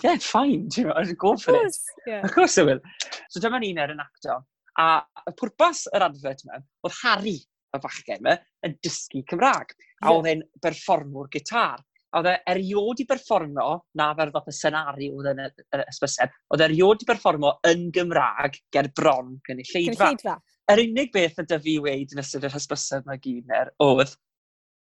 yeah, 0.03 0.19
fine, 0.23 0.67
ti'n 0.73 0.89
modd, 0.89 1.13
go 1.21 1.35
for 1.39 1.55
it. 1.61 1.79
Yeah. 2.07 2.25
Of 2.25 2.33
course 2.35 2.59
I 2.59 2.67
will. 2.67 2.83
So 3.31 3.39
dyma 3.43 3.61
ni'n 3.63 3.79
er 3.79 3.93
yn 3.95 4.03
actio. 4.03 4.41
A 4.79 4.89
y 5.27 5.35
pwrpas 5.39 5.85
yr 5.95 6.05
advert 6.09 6.43
yma, 6.45 6.59
oedd 6.87 6.99
Harry 7.03 7.37
y 7.75 7.81
fachgen 7.83 8.23
yma 8.23 8.35
yn 8.65 8.75
dysgu 8.83 9.23
Cymraeg. 9.29 9.75
A 10.03 10.13
oedd 10.15 10.29
e'n 10.31 10.43
berfformwr 10.63 11.29
gitar. 11.33 11.81
A 12.09 12.21
oedd 12.21 12.29
e 12.31 12.35
eriod 12.49 13.01
i 13.03 13.05
berfformio, 13.09 13.73
na 13.99 14.07
fel 14.17 14.31
fath 14.33 14.49
o 14.49 14.53
senari 14.55 15.11
oedd 15.13 15.29
yn 15.33 15.43
yr 15.45 15.83
ysbyseb, 15.83 16.31
oedd 16.49 16.63
e 16.63 16.65
eriod 16.65 17.03
i 17.03 17.09
berfformio 17.09 17.51
yn 17.69 17.89
Gymraeg 17.93 18.57
ger 18.73 18.89
bron 18.97 19.35
gynulleidfa. 19.45 19.93
Gynulleidfa. 19.93 20.37
Yr 20.73 20.83
unig 20.85 21.13
beth 21.13 21.41
y 21.41 21.45
dyfu 21.49 21.75
i 21.75 21.77
weid 21.85 22.15
yn 22.15 22.23
ystod 22.23 22.47
yr 22.49 22.55
hysbysau 22.55 23.03
yma 23.03 23.17
gyner 23.21 23.71
oedd, 23.85 24.15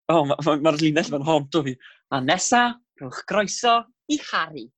o, 0.08 0.20
oh, 0.20 0.24
mae'r 0.30 0.46
ma, 0.46 0.56
ma 0.68 0.74
linell 0.78 1.10
fan 1.10 1.26
hont 1.26 1.58
o 1.58 1.64
fi, 1.66 1.74
a 2.14 2.22
nesa, 2.22 2.64
rhwch 3.02 3.22
groeso 3.30 3.78
i 4.14 4.18
Harry. 4.30 4.68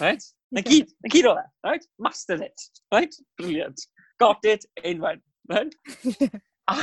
Right? 0.00 0.24
Na 0.56 0.64
gyd, 0.64 0.88
na 1.04 1.12
gyd 1.12 1.28
o 1.28 1.36
e. 1.36 1.46
Right? 1.66 1.84
Mastered 2.00 2.46
it. 2.48 2.68
Right? 2.94 3.14
Brilliant. 3.38 3.84
Got 4.20 4.44
it, 4.48 4.64
unwaith. 4.84 5.24
Right? 5.52 5.74
a 6.70 6.76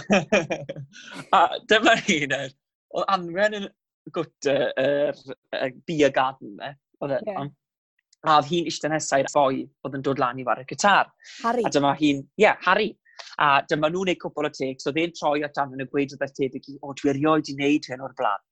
a 1.38 1.42
dyma 1.70 1.98
un 2.16 2.36
er, 2.38 2.56
Oedd 2.96 3.10
anwen 3.12 3.58
yn 3.58 3.66
gwt 4.16 4.48
yr 4.50 4.70
er, 4.80 5.18
er, 5.56 5.74
beer 5.90 6.14
garden 6.16 6.56
me. 6.60 6.72
Oedd 7.04 7.18
e. 7.18 7.24
Yeah. 7.28 7.50
A 8.28 8.38
oedd 8.40 8.48
hi'n 8.50 8.70
eistedd 8.72 8.94
nesau'r 8.94 9.28
boi 9.34 9.66
oedd 9.86 9.98
yn 10.00 10.06
dod 10.06 10.22
lan 10.24 10.40
i 10.42 10.46
war 10.48 10.62
y 10.62 10.66
gytar. 10.70 11.12
Harry. 11.44 11.66
A 11.68 11.74
dyma 11.74 11.94
hi'n, 12.00 12.24
ie, 12.24 12.46
yeah, 12.46 12.58
Harry. 12.66 12.94
A 13.44 13.62
dyma 13.70 13.90
nhw'n 13.92 14.12
neud 14.12 14.22
cwpl 14.22 14.48
o 14.48 14.52
takes, 14.54 14.86
so 14.86 14.94
dde'n 14.96 15.14
troi 15.18 15.44
at 15.46 15.60
anfon 15.62 15.84
y 15.84 15.88
gweud 15.92 16.14
rhywbeth 16.14 16.36
tebyg 16.38 16.72
i, 16.72 16.78
o, 16.82 16.94
dwi 16.98 17.14
erioed 17.14 17.52
i 17.52 17.56
wneud 17.58 17.90
hyn 17.92 18.04
o'r 18.06 18.16
blaen. 18.18 18.44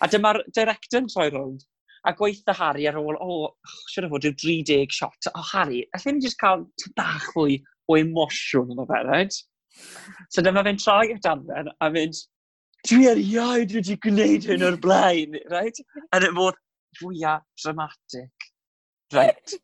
A 0.00 0.08
dyma'r 0.10 0.40
director 0.56 1.02
yn 1.02 1.10
troi 1.10 1.28
rownd, 1.32 1.64
a 2.08 2.14
gweitha 2.16 2.54
Harry 2.56 2.86
ar 2.88 2.98
ôl, 3.00 3.16
o, 3.16 3.36
oh, 3.44 3.74
siwr 3.92 4.08
o 4.08 4.12
fod 4.14 4.28
yw 4.30 4.36
30 4.42 4.96
shot. 4.96 5.30
O, 5.34 5.42
Harry, 5.52 5.82
allai 5.96 6.14
ni 6.16 6.24
jyst 6.24 6.40
cael 6.40 6.64
bach 6.96 7.28
fwy 7.34 7.58
o 7.90 7.98
emosiwn 8.00 8.72
yn 8.74 8.82
o 8.82 8.86
fe, 8.88 9.02
right? 9.08 9.40
So 10.30 10.42
dyma 10.44 10.64
fe'n 10.66 10.80
troi 10.80 11.14
at 11.14 11.28
Amber 11.30 11.70
a 11.80 11.90
mynd, 11.94 12.18
dwi 12.88 13.08
erioed 13.10 13.74
wedi 13.76 13.96
gwneud 14.04 14.48
hyn 14.48 14.66
o'r 14.66 14.78
blaen, 14.82 15.36
right? 15.52 15.80
Yn 16.16 16.26
y 16.28 16.30
modd 16.36 16.58
fwyaf 17.00 17.44
dramatic. 17.62 18.48
Right? 19.14 19.56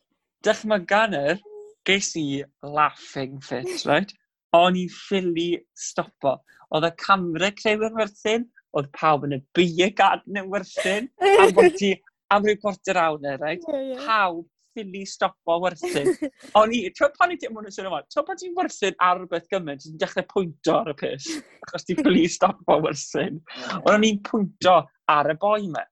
Dychmyganer, 0.46 1.40
ges 1.86 2.12
i 2.18 2.42
laughing 2.62 3.40
fit, 3.40 3.86
right? 3.86 4.12
O'n 4.56 4.78
i'n 4.78 4.92
ffili 4.92 5.52
stopo. 5.78 6.36
Oedd 6.74 6.88
y 6.88 6.92
camera 7.02 7.52
creu 7.54 7.86
yn 7.86 7.96
werthyn, 7.98 8.46
oedd 8.76 8.90
pawb 8.96 9.26
yn 9.28 9.38
y 9.38 9.40
bu 9.56 9.64
y 9.86 9.90
gadn 9.96 10.42
yn 10.42 10.50
werthyn, 10.52 11.08
am 11.36 11.54
bod 11.56 11.78
ti 11.78 11.94
am 12.34 12.44
ryw 12.46 12.58
quarter 12.62 12.98
awr, 13.00 13.22
e, 13.22 13.36
right? 13.40 13.64
Yeah, 13.70 13.84
yeah. 13.92 14.06
Pawb 14.06 14.44
ffili 14.76 15.02
stopo 15.08 15.56
werthin. 15.64 16.12
O'n 16.60 16.74
i, 16.76 16.82
ti'n 16.94 17.14
pan 17.16 17.32
i 17.32 17.38
ddim 17.40 17.58
yn 17.62 17.72
sôn 17.72 17.88
yma, 17.88 18.02
ti'n 18.12 18.26
pan 18.28 18.40
ti'n 18.40 18.54
werthin 18.58 18.96
ar 19.02 19.20
rhywbeth 19.20 19.48
gymaint, 19.52 19.84
ti'n 19.84 19.98
dechrau 20.02 20.26
pwynto 20.32 20.76
ar 20.82 20.92
y 20.92 20.96
pys, 21.00 21.28
achos 21.64 21.88
ti'n 21.88 22.00
ffili 22.02 22.26
stopo 22.32 22.78
werthin. 22.84 23.40
O'n 23.88 24.06
i'n 24.06 24.22
pwynto 24.26 24.78
ar 25.12 25.32
y 25.32 25.36
boi 25.40 25.68
me. 25.72 25.84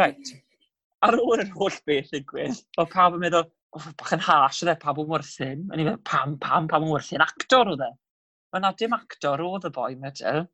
Right. 0.00 0.34
Ar 1.06 1.18
ôl 1.18 1.42
yr 1.42 1.50
holl 1.56 1.80
beth 1.86 2.12
ddigwydd, 2.12 2.62
o 2.78 2.86
pawb 2.90 3.18
yn 3.18 3.26
meddwl, 3.26 3.48
o, 3.74 3.82
bach 3.98 4.14
yn 4.16 4.22
hash 4.22 4.62
oedd 4.62 4.74
e, 4.74 4.78
pawb 4.82 5.02
yn 5.02 5.10
werthyn. 5.10 5.66
O'n 5.70 5.80
i'n 5.80 5.88
meddwl, 5.90 6.02
pam, 6.08 6.36
pam, 6.42 6.68
pam 6.70 6.86
yn 6.86 6.94
werthyn. 6.94 7.24
Actor 7.24 7.72
oedd 7.74 7.86
e. 7.86 7.92
Wel 8.52 8.62
na, 8.64 8.74
dim 8.78 8.94
actor 8.96 9.42
oedd 9.46 9.68
y 9.68 9.72
boi 9.74 9.94
meddwl. 10.00 10.44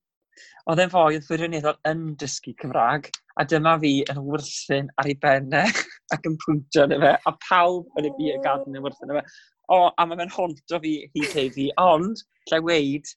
Oedd 0.69 0.83
e'n 0.85 0.93
fwy 0.93 1.19
yn 1.19 1.25
ffurfioneddol 1.25 1.79
yn 1.91 2.03
dysgu 2.21 2.55
Cymraeg, 2.63 3.09
a 3.39 3.45
dyma 3.49 3.77
fi 3.83 3.93
yn 4.13 4.21
wrthyn 4.25 4.91
ar 5.01 5.09
ei 5.11 5.17
bennau 5.23 5.71
e, 5.71 5.87
ac 6.15 6.29
yn 6.29 6.37
pwyntio 6.45 6.85
yna 6.89 6.99
fe, 7.05 7.15
a 7.31 7.33
pawb 7.47 8.01
yn 8.01 8.09
y 8.11 8.13
bu 8.19 8.35
gadw 8.45 8.69
yn 8.73 8.83
wrthyn 8.85 9.13
yna 9.13 9.23
fe. 9.23 9.39
O, 9.69 9.81
a 9.93 10.07
mae 10.09 10.21
fe'n 10.21 10.35
honto 10.37 10.81
fi 10.85 10.95
hyd 11.15 11.35
heddi, 11.37 11.69
ond, 11.83 12.23
lle 12.51 12.61
weid, 12.65 13.11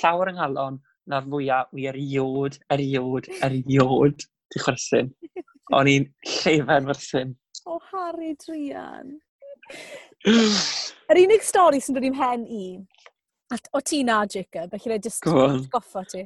llawer 0.00 0.30
yng 0.32 0.38
Nghalon, 0.40 0.78
na'r 1.10 1.26
fwyaf, 1.28 1.70
wy 1.76 1.88
eriod, 1.90 2.56
eriod, 2.72 3.28
eriod, 3.46 4.24
ti 4.52 4.62
chwerthin. 4.64 5.10
O'n 5.76 5.90
i'n 5.90 6.06
llefen 6.26 6.88
wrthyn. 6.90 7.34
O, 7.68 7.78
Harry 7.90 8.32
Drian. 8.40 9.18
Yr 10.26 11.20
unig 11.22 11.44
stori 11.46 11.80
sy'n 11.82 11.96
dod 11.96 12.06
i'n 12.08 12.18
hen 12.18 12.46
i, 12.50 12.64
o 13.74 13.80
ti 13.84 14.02
na, 14.06 14.22
Jacob, 14.30 14.72
felly 14.74 14.92
rhaid 14.92 15.06
jyst 15.06 15.26
goffa 15.26 16.04
ti. 16.10 16.24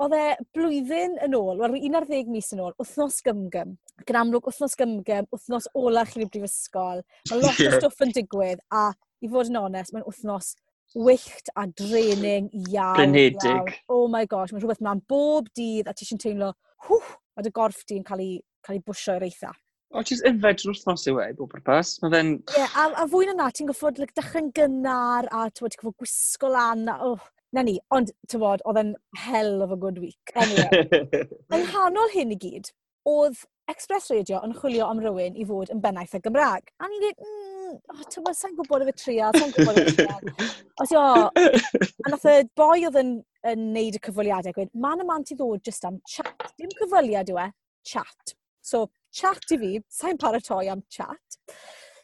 Oedd 0.00 0.14
e 0.16 0.24
blwyddyn 0.56 1.18
yn 1.26 1.34
ôl, 1.36 1.58
wel, 1.60 1.74
11 1.76 2.30
mis 2.32 2.46
yn 2.54 2.62
ôl, 2.64 2.72
wythnos 2.80 3.18
gymgym. 3.26 3.74
Ac 4.00 4.12
yn 4.12 4.18
amlwg, 4.22 4.46
wythnos 4.48 4.76
gymgym, 4.80 5.26
wythnos 5.34 5.66
ola 5.76 6.06
chi'n 6.08 6.24
ei 6.24 6.30
brifysgol. 6.32 7.02
Mae 7.28 7.42
lot 7.42 7.60
yeah. 7.60 7.74
o 7.76 7.80
stwff 7.82 8.06
yn 8.06 8.14
digwydd, 8.16 8.62
a 8.72 8.86
i 9.20 9.28
fod 9.28 9.50
yn 9.52 9.58
onest, 9.60 9.92
mae'n 9.92 10.06
wythnos 10.06 10.54
wyllt 10.96 11.50
a 11.52 11.66
draining 11.68 12.48
iawn. 12.62 12.96
Brenedig. 12.96 13.74
Oh 13.92 14.06
my 14.08 14.24
gosh, 14.30 14.54
mae'n 14.54 14.64
rhywbeth 14.64 14.80
mae'n 14.86 15.02
bob 15.10 15.50
dydd 15.58 15.90
a 15.90 15.92
ti 15.92 16.06
eisiau 16.06 16.22
teimlo, 16.22 16.54
hwff, 16.86 17.10
mae 17.36 17.44
dy 17.44 17.52
gorff 17.60 17.82
di'n 17.90 18.06
cael 18.06 18.22
ei, 18.24 18.38
cael 18.64 18.78
ei 18.78 18.84
bwysio 18.86 19.18
i'r 19.18 19.26
eitha. 19.28 19.52
O, 19.90 20.00
ti'n 20.06 20.22
yfed 20.22 20.62
drwy'r 20.62 20.78
wythnos 20.78 21.04
e, 21.04 21.10
i 21.10 21.16
wei, 21.18 21.34
bob 21.36 21.52
pwrpas. 21.52 21.92
Mae 22.00 22.14
fe'n... 22.14 22.32
Ie, 22.38 22.56
yeah, 22.56 22.78
a, 22.78 22.88
a 23.02 23.06
fwy 23.10 23.28
na 23.28 23.36
na, 23.36 23.50
ti'n 23.52 23.68
goffod 23.68 24.00
like, 24.00 24.16
dechrau'n 24.16 24.48
gynnar 24.56 25.28
a 25.28 25.44
ti'n 25.50 25.68
goffod 25.76 25.98
gwisgo 26.00 26.54
lan. 26.54 26.88
A, 26.88 26.96
oh, 27.10 27.28
na 27.56 27.64
ni, 27.66 27.78
ond, 27.94 28.12
tywod, 28.30 28.62
oedd 28.68 28.80
e'n 28.80 28.92
hell 29.18 29.62
of 29.64 29.72
a 29.74 29.78
good 29.80 29.98
week. 30.02 30.34
Anyway, 30.38 30.84
yng 31.54 31.64
nghanol 31.66 32.12
hyn 32.14 32.34
i 32.34 32.38
gyd, 32.40 32.70
oedd 33.08 33.40
Express 33.70 34.10
Radio 34.10 34.40
yn 34.46 34.54
chwilio 34.56 34.88
am 34.90 35.00
rywun 35.02 35.36
i 35.38 35.44
fod 35.46 35.70
yn 35.70 35.80
bennaeth 35.82 36.16
y 36.18 36.20
Gymraeg. 36.24 36.72
A 36.82 36.88
ni'n 36.90 37.02
dweud, 37.04 37.20
mm, 37.26 37.74
oh, 37.94 38.04
tywod, 38.10 38.36
sa'n 38.38 38.56
gwybod 38.58 38.84
efo 38.86 38.94
tria, 38.98 39.30
sa'n 39.36 39.54
gwybod 39.54 39.78
efo 39.82 39.94
tria. 39.98 40.48
Os 40.82 40.94
o, 40.98 41.04
a 41.30 42.12
nath 42.12 42.28
y 42.30 42.36
boi 42.58 42.84
oedd 42.88 42.98
yn, 43.02 43.12
yn 43.50 43.66
neud 43.76 43.98
y 43.98 44.02
cyfweliadau, 44.06 44.56
gweud, 44.56 44.72
man 44.86 45.04
y 45.04 45.06
man 45.06 45.26
ti 45.26 45.38
ddod 45.38 45.62
just 45.66 45.86
am 45.86 46.00
chat. 46.10 46.50
Dim 46.58 46.72
cyfweliad 46.80 47.30
yw 47.30 47.42
e, 47.44 47.48
chat. 47.86 48.34
So, 48.60 48.88
chat 49.14 49.54
i 49.54 49.60
fi, 49.62 49.72
sa'n 50.00 50.18
paratoi 50.20 50.66
am 50.72 50.82
chat. 50.90 51.38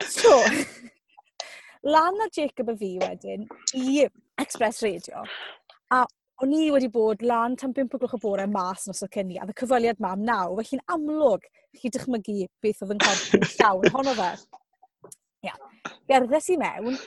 So, 0.06 0.38
Lan 1.86 2.18
a 2.20 2.26
Jacob 2.34 2.68
a 2.68 2.74
fi 2.74 2.96
wedyn 2.98 3.44
i 3.78 4.00
Express 4.42 4.82
Radio. 4.82 5.20
A 5.94 6.00
o'n 6.42 6.54
i 6.56 6.64
wedi 6.74 6.88
bod 6.90 7.20
lan 7.22 7.54
tan 7.60 7.74
5 7.76 7.94
o 7.94 8.00
gloch 8.02 8.16
y 8.16 8.18
bore 8.24 8.46
mas 8.50 8.88
nos 8.88 9.04
o 9.06 9.08
cynni, 9.12 9.36
a 9.38 9.46
y 9.46 9.54
cyfweliad 9.60 10.02
mam 10.02 10.24
naw, 10.26 10.56
felly'n 10.58 10.82
amlwg 10.96 11.46
chi 11.78 11.92
dychmygu 11.94 12.48
beth 12.64 12.82
oedd 12.82 12.96
yn 12.96 13.02
corff 13.04 13.52
llawn 13.52 13.94
honno 13.94 14.16
fe. 14.18 14.32
Ia, 15.46 15.54
gerddes 16.10 16.50
i 16.50 16.58
mewn, 16.58 16.98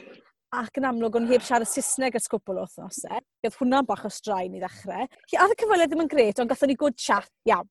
ac 0.61 0.79
yn 0.79 0.87
amlwg 0.93 1.19
o'n 1.19 1.27
heb 1.33 1.43
siarad 1.43 1.67
Saesneg 1.67 2.15
ys 2.15 2.31
cwpl 2.31 2.63
o 2.63 2.65
thnosau. 2.77 3.19
Oedd 3.43 3.59
hwnna'n 3.59 3.89
bach 3.89 4.07
o 4.07 4.13
straen 4.15 4.55
i 4.55 4.63
ddechrau. 4.63 5.11
Ia, 5.33 5.43
a 5.43 5.49
y 5.51 5.59
cyfweliad 5.59 5.91
ddim 5.91 6.05
yn 6.05 6.13
gret, 6.15 6.39
ond 6.39 6.55
gatho 6.55 6.71
ni 6.71 6.79
good 6.79 6.95
chat 6.95 7.27
iawn. 7.51 7.67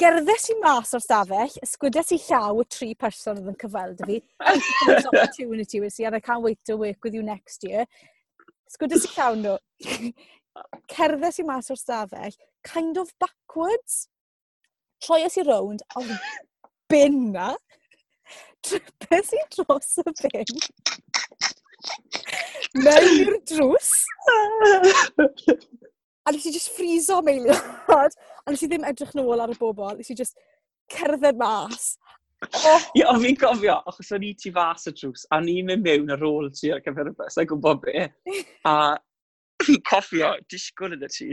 Gerddes 0.00 0.46
i 0.48 0.54
mas 0.62 0.94
o'r 0.96 1.02
stafell, 1.04 1.56
ysgwydes 1.60 2.14
i 2.16 2.18
llaw 2.22 2.62
y 2.62 2.64
tri 2.72 2.86
person 2.96 3.36
oedd 3.36 3.50
yn 3.52 3.56
cyfweld 3.60 3.98
fi. 4.08 4.20
this 4.86 5.08
opportunity 5.10 5.80
was 5.82 5.98
and 6.00 6.16
I 6.16 6.20
can't 6.20 6.40
wait 6.42 6.58
to 6.64 6.76
work 6.80 7.04
with 7.04 7.12
you 7.14 7.22
next 7.22 7.66
year. 7.68 7.84
Ysgwyddes 8.70 9.04
i 9.04 9.12
llaw 9.12 9.34
nhw. 9.36 9.58
Cerddes 10.94 11.40
i 11.42 11.44
mas 11.44 11.68
o'r 11.70 11.80
stafell, 11.80 12.38
kind 12.64 12.96
of 12.96 13.12
backwards. 13.20 14.06
Troes 15.04 15.36
i 15.36 15.44
rownd, 15.44 15.84
a 15.96 16.04
bin 16.88 17.32
na. 17.34 17.52
Tripes 18.64 19.34
i 19.36 19.44
dros 19.52 19.98
y 20.00 20.16
bin. 20.22 20.64
Mewn 22.80 23.12
i'r 23.18 23.36
drws. 23.52 23.92
A 26.30 26.32
nes 26.32 26.46
i 26.46 26.52
just 26.54 26.70
ffriso 26.70 27.18
meiliad. 27.26 28.14
A 28.46 28.52
nes 28.54 28.62
i 28.62 28.70
ddim 28.70 28.84
edrych 28.86 29.16
nôl 29.18 29.42
ar 29.42 29.50
y 29.50 29.56
bobl. 29.58 29.96
Nes 29.98 30.12
i 30.14 30.14
just 30.14 30.38
cerdded 30.94 31.40
mas. 31.40 31.96
Oh. 32.54 32.84
Ie, 32.94 33.02
ond 33.10 33.20
fi'n 33.24 33.36
cofio, 33.36 33.74
achos 33.90 34.12
o'n 34.14 34.22
i 34.24 34.30
ti 34.38 34.52
fas 34.54 34.86
y 34.88 34.92
drws, 34.96 35.26
a 35.34 35.40
ni'n 35.44 35.66
mynd 35.68 35.84
mewn 35.84 36.14
ar 36.14 36.22
ôl 36.24 36.46
ti 36.56 36.70
ar 36.72 36.80
gyfer 36.84 37.10
y 37.10 37.16
bus, 37.18 37.36
a 37.36 37.44
gwybod 37.50 37.82
be. 37.82 38.06
A 38.70 38.76
fi'n 39.66 39.82
cofio, 39.90 40.30
disgwyl 40.48 40.94
yn 40.96 41.04
y 41.04 41.10
ti, 41.12 41.28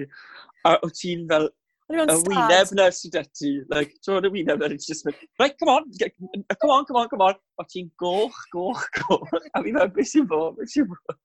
a 0.67 0.73
o 0.83 0.89
ti'n 0.91 1.23
fel, 1.29 1.47
y 1.87 2.01
wyneb 2.27 2.73
na 2.75 2.89
sydd 2.91 3.15
ti, 3.39 3.53
like, 3.71 3.95
ti'n 4.03 4.27
y 4.27 4.33
wyneb 4.33 4.59
na, 4.59 4.67
it's 4.75 4.89
just 4.89 5.07
mynd, 5.07 5.21
right, 5.39 5.55
come 5.61 5.71
on, 5.77 5.87
get, 6.01 6.11
come 6.19 6.73
on, 6.75 6.83
come 6.89 6.99
on, 6.99 7.07
come 7.13 7.23
on. 7.29 7.39
O 7.55 7.67
ti'n 7.71 7.87
goch, 8.03 8.41
goch, 8.51 8.83
goch, 8.99 9.31
a 9.31 9.63
fi'n 9.63 9.79
meddwl, 9.79 9.95
beth 9.95 10.11
sy'n 10.11 10.27
bod, 10.27 10.59
beth 10.59 10.75
sy'n 10.75 10.91
bod. 10.91 11.21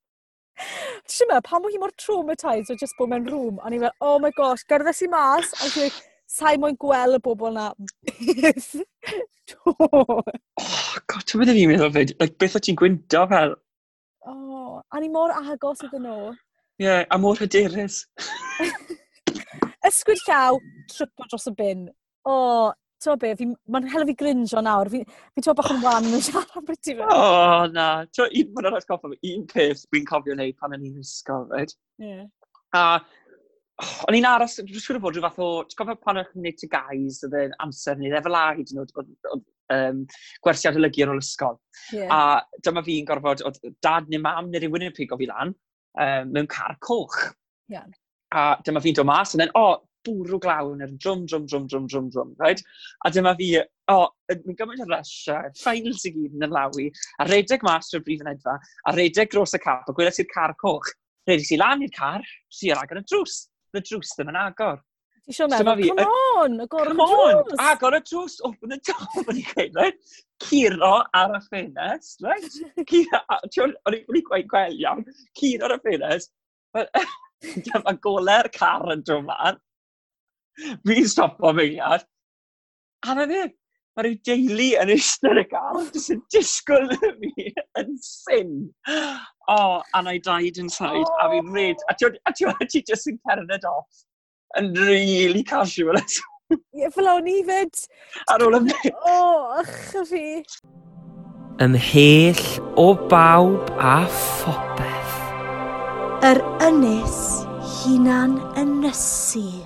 Ti'n 1.10 1.28
meddwl, 1.30 1.44
pan 1.48 1.62
bod 1.64 1.74
hi 1.74 1.80
mor 1.82 1.92
traumatised 2.00 2.72
o 2.72 2.78
just 2.78 2.96
bod 2.98 3.10
mewn 3.12 3.28
rŵm, 3.28 3.58
a 3.62 3.70
ni 3.70 3.80
fel, 3.82 3.94
oh 4.00 4.18
my 4.22 4.30
gosh, 4.36 4.64
gerddes 4.70 5.02
i 5.04 5.08
mas, 5.12 5.52
a 5.58 5.70
ti'n 5.72 5.90
sa'i 6.30 6.60
moyn 6.60 6.78
gweld 6.80 7.18
y 7.18 7.22
bobl 7.24 7.52
na. 7.56 7.66
oh, 9.66 10.22
god, 11.10 11.26
ti'n 11.26 11.42
meddwl 11.42 11.58
fi'n 11.58 11.72
meddwl 11.72 11.92
fyd, 11.98 12.14
like, 12.22 12.38
beth 12.42 12.58
o 12.58 12.62
ti'n 12.62 12.78
gwynta 12.80 13.26
fel? 13.32 13.56
Oh, 14.28 14.80
a 14.92 15.02
ni 15.02 15.10
mor 15.12 15.34
agos 15.34 15.82
iddyn 15.86 16.06
nhw. 16.06 16.32
Ie, 16.80 16.86
yeah, 16.86 17.04
a 17.10 17.18
mor 17.18 17.38
hyderus. 17.40 18.04
Ysgwyd 19.88 20.22
llaw, 20.28 20.60
trypo 20.92 21.26
dros 21.26 21.48
y 21.50 21.54
bin. 21.58 21.88
O, 22.22 22.32
oh, 22.32 22.72
ti'n 23.02 23.22
be, 23.22 23.32
fi, 23.38 23.48
mae'n 23.74 23.88
hel 23.92 24.06
fi 24.08 24.16
grinjo 24.18 24.62
nawr, 24.64 24.90
fi, 24.92 25.02
fi 25.06 25.44
ti'n 25.44 25.58
bach 25.58 25.72
yn 25.74 25.82
wan 25.86 26.10
yn 26.10 26.22
siarad 26.24 26.54
am 26.58 26.68
beth 26.68 26.92
i 26.92 26.96
fe. 26.98 27.08
O, 27.08 27.16
oh, 27.16 27.64
na, 27.72 27.88
ti'n 28.10 28.28
un, 28.28 28.52
mae'n 28.56 28.70
rhaid 28.70 28.88
goffa, 28.90 29.12
un 29.32 29.48
peth 29.52 29.84
fi'n 29.92 30.06
cofio 30.08 30.36
wneud 30.36 30.58
pan 30.60 30.76
o'n 30.76 30.86
i'n 30.88 31.02
ysgol, 31.02 31.48
fyd. 31.52 31.74
Yeah. 32.02 32.26
A, 32.78 32.84
oh, 33.82 33.96
o'n 34.08 34.18
i'n 34.18 34.28
aros, 34.28 34.58
dwi'n 34.60 34.84
siŵr 34.84 35.00
o 35.00 35.04
fod 35.06 35.18
rhyw 35.18 35.26
fath 35.28 35.42
o, 35.42 35.50
ti'n 35.68 35.80
cofio 35.80 35.98
pan 36.02 36.22
o'ch 36.22 36.34
wneud 36.36 36.48
neud 36.48 36.60
ty 36.60 36.70
gais, 36.72 37.22
oedd 37.26 37.40
e'n 37.42 37.58
amser 37.64 37.98
ni, 38.00 38.12
efo 38.14 38.32
lai, 38.32 38.62
dyn 38.62 38.82
nhw, 38.82 39.42
um, 39.72 40.02
gwersiad 40.44 40.78
olygu 40.80 41.04
ar 41.04 41.14
ôl 41.14 41.22
ysgol. 41.22 41.58
Yeah. 41.94 42.12
A 42.12 42.62
dyma 42.64 42.84
fi'n 42.86 43.08
gorfod, 43.08 43.44
oedd 43.46 43.60
dad 43.84 44.10
neu 44.12 44.22
mam 44.22 44.50
neu 44.50 44.62
rhywun 44.62 44.88
yn 44.88 44.96
pigo 44.96 45.18
fi 45.20 45.28
lan, 45.30 45.54
um, 46.00 46.34
mewn 46.34 46.50
car 46.50 46.76
coch. 46.84 47.18
Yeah. 47.72 47.88
A 48.34 48.56
dyma 48.64 48.82
fi'n 48.84 48.98
dod 48.98 49.08
mas, 49.08 49.34
and 49.34 49.44
then, 49.44 49.54
o, 49.58 49.64
oh, 49.64 49.80
bwrw 50.06 50.38
glaw 50.42 50.72
yn 50.72 50.82
yr 50.82 50.90
er 50.90 50.96
drwm, 51.04 51.24
drwm, 51.30 51.46
drwm, 51.50 51.66
drwm, 51.70 51.86
drwm, 51.92 52.10
drwm, 52.14 52.32
right? 52.42 52.62
A 53.06 53.10
dyma 53.14 53.34
fi, 53.38 53.48
o, 53.60 53.96
oh, 53.96 54.06
yn 54.32 54.56
gymaint 54.58 54.84
o 54.84 54.88
russia, 54.90 55.40
ffail 55.58 55.90
i 55.90 55.94
gyd 55.94 56.36
yn 56.38 56.46
y 56.46 56.50
lawi, 56.50 56.88
a 57.20 57.28
redeg 57.28 57.64
mas 57.66 57.92
o'r 57.96 58.04
brif 58.06 58.22
yn 58.24 58.32
edfa, 58.34 58.58
a 58.58 58.94
redeg 58.96 59.32
gros 59.32 59.56
y 59.58 59.62
cap, 59.62 59.88
a 59.88 59.96
gwylais 59.96 60.20
i'r 60.22 60.30
car 60.32 60.54
coch. 60.60 60.92
Redeg 61.28 61.52
i 61.54 61.60
lan 61.60 61.84
i'r 61.86 61.92
car, 61.94 62.24
si 62.50 62.72
ar 62.72 62.82
agor 62.82 63.02
y 63.02 63.04
drws. 63.06 63.44
Y 63.72 63.80
drws 63.80 64.16
ddim 64.16 64.32
yn 64.32 64.40
agor. 64.42 64.82
Ti'n 65.22 65.36
siw 65.36 65.46
meddwl, 65.48 65.76
fi, 65.78 65.90
come 65.94 66.04
on, 66.42 66.56
agor 66.64 66.88
y 66.90 66.96
drws. 66.98 67.58
agor 67.62 67.96
y 67.96 68.00
drws, 68.08 68.38
open 68.48 68.74
the 68.74 68.78
door, 68.88 69.22
bod 69.22 69.36
ni'n 69.38 69.50
gweud, 69.52 69.76
right? 69.78 70.14
Curo 70.42 70.94
ar 71.14 71.36
y 71.38 71.42
ffenest, 71.46 72.24
right? 72.26 72.56
Curo, 72.90 73.20
o'n 73.86 73.98
i'n 74.00 74.24
gweud 74.26 74.48
gweld 74.50 74.80
iawn, 74.82 75.04
curo 75.38 75.68
ar 75.68 75.76
y 75.76 75.82
ffenest. 75.84 76.32
Mae 77.84 77.98
gole'r 78.02 78.48
car 78.54 78.90
yn 78.94 79.06
drwy 79.06 79.22
man, 79.28 79.62
Fi'n 80.86 81.08
stopo 81.08 81.52
meiad. 81.56 82.06
A 83.08 83.16
na 83.18 83.26
fe, 83.30 83.42
mae 83.96 84.06
rhyw 84.06 84.18
deulu 84.28 84.68
yn 84.82 84.92
eistedd 84.94 85.40
y 85.42 85.46
car, 85.50 85.80
jyst 85.94 86.14
yn 86.14 86.22
disgwyl 86.32 86.92
fi 86.96 87.48
yn 87.80 87.96
syn. 88.04 88.54
O, 88.88 89.56
oh, 89.56 89.82
and 89.98 90.08
I 90.08 90.18
died 90.18 90.60
inside, 90.62 91.02
oh. 91.02 91.18
a 91.24 91.30
fi'n 91.32 91.52
red. 91.56 91.82
A 91.90 91.96
ti 91.98 92.12
ti 92.70 92.84
jyst 92.88 93.10
yn 93.10 93.18
cerdded 93.26 93.66
off 93.68 94.04
yn 94.60 94.72
really 94.76 95.42
casual. 95.42 95.98
Ie, 96.52 96.88
fel 96.92 97.08
o'n 97.08 97.28
i 97.30 97.40
fyd. 97.48 97.84
Ar 98.32 98.44
ôl 98.44 98.58
yma. 98.60 98.76
O, 99.08 99.18
ych 99.62 100.06
fi. 100.10 100.26
Ymhell 101.62 102.42
o 102.80 102.92
bawb 103.08 103.72
a 103.76 103.96
phopeth. 104.12 105.18
Yr 106.28 106.42
ynys 106.68 107.20
hunan 107.82 108.38
ynysu. 108.58 109.61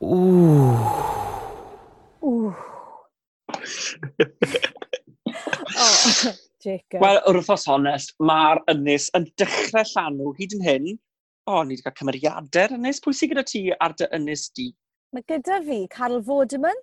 Ww. 0.00 0.76
Ww. 2.20 2.52
oh, 5.76 6.34
Jacob. 6.64 7.00
Wel, 7.00 7.20
wrth 7.30 7.52
os 7.54 7.64
honest, 7.70 8.12
mae'r 8.20 8.60
ynys 8.72 9.06
yn 9.16 9.24
dechrau 9.40 9.86
llanw 9.94 10.34
hyd 10.36 10.56
yn 10.58 10.64
hyn. 10.66 10.88
O, 11.46 11.54
oh, 11.54 11.62
ni 11.62 11.76
wedi 11.76 11.86
cael 11.86 11.96
cymeriadau'r 12.00 12.74
ynys. 12.76 13.00
Pwy 13.00 13.16
sy'n 13.16 13.32
gyda 13.32 13.44
ti 13.48 13.62
ar 13.72 13.94
dy 13.96 14.10
ynys 14.18 14.48
di? 14.58 14.68
Mae 15.16 15.24
gyda 15.30 15.62
fi 15.64 15.78
Carl 15.92 16.20
Vorderman, 16.26 16.78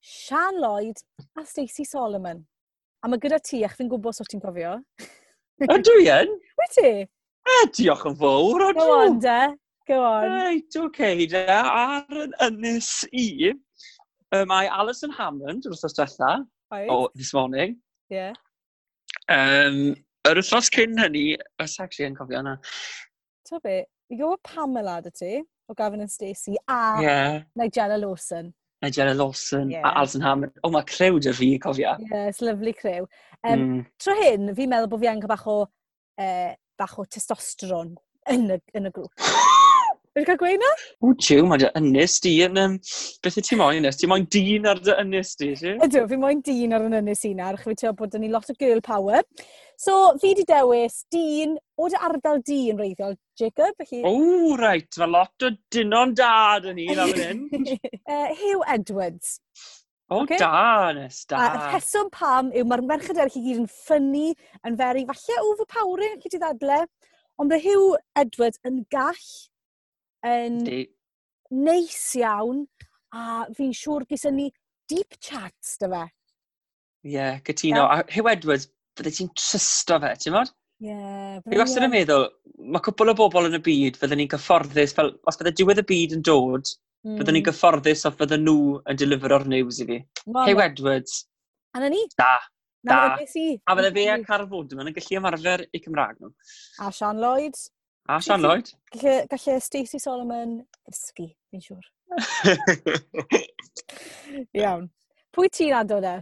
Sian 0.00 0.56
Lloyd 0.62 1.02
a 1.36 1.44
Stacey 1.44 1.84
Solomon. 1.84 2.40
A 3.04 3.10
mae 3.12 3.20
gyda 3.20 3.42
ti, 3.44 3.60
ach 3.66 3.76
fi'n 3.76 3.90
gwybod 3.92 4.22
os 4.22 4.30
ti'n 4.30 4.40
cofio. 4.40 4.78
Ydw 5.66 6.00
i 6.00 6.08
yn? 6.16 6.32
Wyt 6.62 6.76
ti? 6.78 6.90
E, 7.46 7.60
diolch 7.76 8.08
yn 8.08 8.16
fawr, 8.18 8.70
Go 8.78 8.88
on, 9.02 9.20
dwi. 9.20 9.52
Go 9.86 10.02
on. 10.02 10.30
Right, 10.30 10.76
okay, 10.76 11.26
de. 11.26 11.46
Ar 11.46 12.02
yn 12.10 12.32
ynys 12.42 13.04
i, 13.14 13.52
um, 14.34 14.48
mae 14.50 14.66
Alison 14.66 15.12
Hammond, 15.14 15.68
yr 15.68 15.76
wythnos 15.76 15.94
diwetha, 15.94 16.30
right. 16.74 16.90
o 16.90 17.06
This 17.14 17.30
Morning. 17.36 17.76
Yeah. 18.10 18.34
Um, 19.30 19.94
yr 20.26 20.40
wythnos 20.40 20.72
cyn 20.74 20.98
hynny, 20.98 21.36
ys 21.62 21.76
actually 21.78 22.08
yn 22.08 22.16
cofio 22.18 22.40
yna. 22.42 22.56
To 23.46 23.60
be, 23.62 23.84
i 24.10 24.18
gwybod 24.18 24.42
Pamela 24.48 24.96
dy 25.04 25.12
ti, 25.14 25.32
o 25.70 25.76
Gavin 25.78 26.02
and 26.02 26.10
Stacey, 26.10 26.58
a 26.66 26.78
yeah. 27.04 27.36
Nigella 27.54 28.00
Lawson. 28.02 28.50
Nigella 28.82 29.14
Lawson 29.14 29.70
yeah. 29.70 29.86
a 29.86 30.00
Alison 30.00 30.26
Hammond. 30.26 30.56
O, 30.64 30.66
oh, 30.66 30.72
mae 30.74 30.88
crew 30.90 31.20
dy 31.22 31.30
fi, 31.30 31.52
cofio. 31.62 31.94
Yes, 32.10 32.40
lovely 32.42 32.72
crew. 32.72 33.06
Um, 33.46 33.62
mm. 33.62 33.86
Tro 34.02 34.18
hyn, 34.18 34.50
fi'n 34.58 34.74
meddwl 34.74 34.90
bod 34.90 35.06
fi 35.06 35.12
angen 35.14 35.30
bach 35.30 35.46
o, 35.46 35.60
uh, 36.18 36.50
bach 36.74 36.98
o 36.98 37.06
testosteron 37.06 37.94
yn 38.34 38.50
y, 38.58 38.58
yn 38.74 38.90
y 38.90 38.92
grŵp. 38.98 39.14
Wedi 40.16 40.24
cael 40.30 40.38
gweud 40.40 40.62
na? 40.62 40.68
O, 41.04 41.10
tiw, 41.20 41.42
mae 41.44 41.60
dy 41.60 41.68
ynys 41.76 42.14
di 42.24 42.30
yn... 42.46 42.56
Um, 42.56 42.74
beth 43.20 43.34
y 43.36 43.42
ti 43.44 43.56
moyn 43.60 43.82
ynys? 43.82 43.98
Ti 44.00 44.08
moyn 44.08 44.22
dyn 44.32 44.64
ar 44.70 44.78
dy 44.80 44.94
ynys 45.02 45.34
di, 45.36 45.50
ti? 45.60 45.74
Ydw, 45.84 46.04
fi 46.08 46.16
moyn 46.22 46.38
dyn 46.46 46.72
ar 46.72 46.84
yn 46.86 46.94
ynys 47.02 47.24
un 47.28 47.42
ar, 47.44 47.58
Fi 47.60 47.74
teimlo 47.76 47.92
bod 47.98 48.14
ni 48.22 48.30
lot 48.32 48.48
o 48.48 48.54
girl 48.56 48.80
power. 48.86 49.20
So, 49.76 50.14
fi 50.22 50.30
di 50.38 50.46
dewis 50.48 51.02
dyn 51.12 51.58
o 51.76 51.88
dy 51.92 52.00
ardal 52.08 52.40
di 52.48 52.56
yn 52.72 52.80
reiddiol, 52.80 53.12
Jacob. 53.36 53.76
Felly... 53.82 54.00
O, 54.08 54.54
reit. 54.56 54.88
Mae 55.02 55.12
lot 55.12 55.44
o 55.44 55.50
dynon 55.76 56.14
dad 56.16 56.64
yn 56.70 56.80
un 56.86 57.02
am 57.04 57.12
hyn. 57.18 57.42
uh, 57.52 58.30
Hugh 58.40 58.64
Edwards. 58.72 59.34
O, 60.08 60.22
okay. 60.22 60.38
da, 60.40 60.94
nes, 60.96 61.18
da. 61.28 61.42
A 61.42 61.66
rheswm 61.74 62.08
pam 62.14 62.48
yw 62.56 62.64
mae'r 62.70 62.84
merched 62.88 63.20
eraill 63.20 63.36
i 63.36 63.44
gyd 63.50 63.60
yn 63.66 63.68
ffynnu, 63.82 64.32
yn 64.64 64.80
feri, 64.80 65.04
falle 65.12 65.36
overpowering, 65.50 66.16
chi 66.24 66.32
ti 66.32 66.40
ddadle. 66.40 66.86
Ond 67.36 67.52
mae 67.52 67.60
Hugh 67.66 68.00
Edwards 68.16 68.64
yn 68.64 68.80
gall 68.88 69.28
yn 70.26 70.60
Di. 70.64 70.84
neis 71.50 71.98
iawn, 72.20 72.64
a 73.14 73.44
fi'n 73.56 73.74
siŵr 73.76 74.06
gysyn 74.10 74.36
ni 74.38 74.50
deep 74.90 75.18
chats 75.20 75.76
dy 75.82 75.90
fe. 75.92 76.04
Ie, 77.06 77.12
yeah, 77.16 77.38
cytuno. 77.46 77.84
Yeah. 77.84 78.00
A 78.00 78.14
Hugh 78.14 78.30
Edwards, 78.30 78.70
fydde 78.98 79.12
ti'n 79.18 79.30
trysto 79.38 80.00
fe, 80.02 80.14
ti'n 80.22 80.34
modd? 80.36 80.50
Ie. 80.82 80.90
Yeah, 80.90 81.38
fi 81.44 81.60
wastad 81.60 81.86
yn 81.86 81.94
meddwl, 81.94 82.26
mae 82.72 82.84
cwbl 82.84 83.12
o 83.12 83.16
bobl 83.20 83.48
yn 83.50 83.58
y 83.58 83.62
byd, 83.68 84.00
fydden 84.00 84.22
ni'n 84.22 84.32
gyfforddus, 84.32 84.96
fel, 84.96 85.14
os 85.30 85.38
bydde 85.40 85.54
diwedd 85.60 85.84
y 85.84 85.86
byd 85.92 86.18
yn 86.18 86.26
dod, 86.26 86.72
mm. 87.06 87.14
fydden 87.20 87.38
ni'n 87.38 87.46
gyfforddus 87.46 88.04
os 88.10 88.18
fydden 88.18 88.44
nhw 88.46 88.76
yn 88.90 89.00
delivero'r 89.00 89.46
news 89.52 89.80
i 89.84 89.88
fi. 89.88 90.02
No, 90.26 90.44
Hugh 90.44 90.62
Edwards. 90.64 91.22
A 91.76 91.82
na 91.84 91.92
ni? 91.92 92.02
Da. 92.18 92.34
Na, 92.86 92.98
da. 93.16 93.16
A 93.16 93.78
fydde 93.78 93.94
fe 93.94 94.04
a 94.12 94.18
Carl 94.26 94.46
Fodman 94.50 94.90
yn 94.90 94.94
gallu 94.96 95.18
ymarfer 95.20 95.64
i 95.74 95.80
Cymraeg 95.82 96.20
nhw. 96.20 96.34
A 96.84 96.92
Sean 96.94 97.22
Lloyd. 97.22 97.56
A 98.08 98.20
Sian 98.22 98.42
Lloyd? 98.42 98.70
Galle, 98.92 99.26
galle 99.26 99.60
Stacey 99.60 99.98
Solomon 99.98 100.64
ysgu, 100.90 101.26
fi'n 101.50 101.62
siŵr. 101.64 101.86
Iawn. 104.60 104.86
Pwy 105.34 105.50
ti'n 105.52 105.74
adod 105.74 106.06
e? 106.06 106.16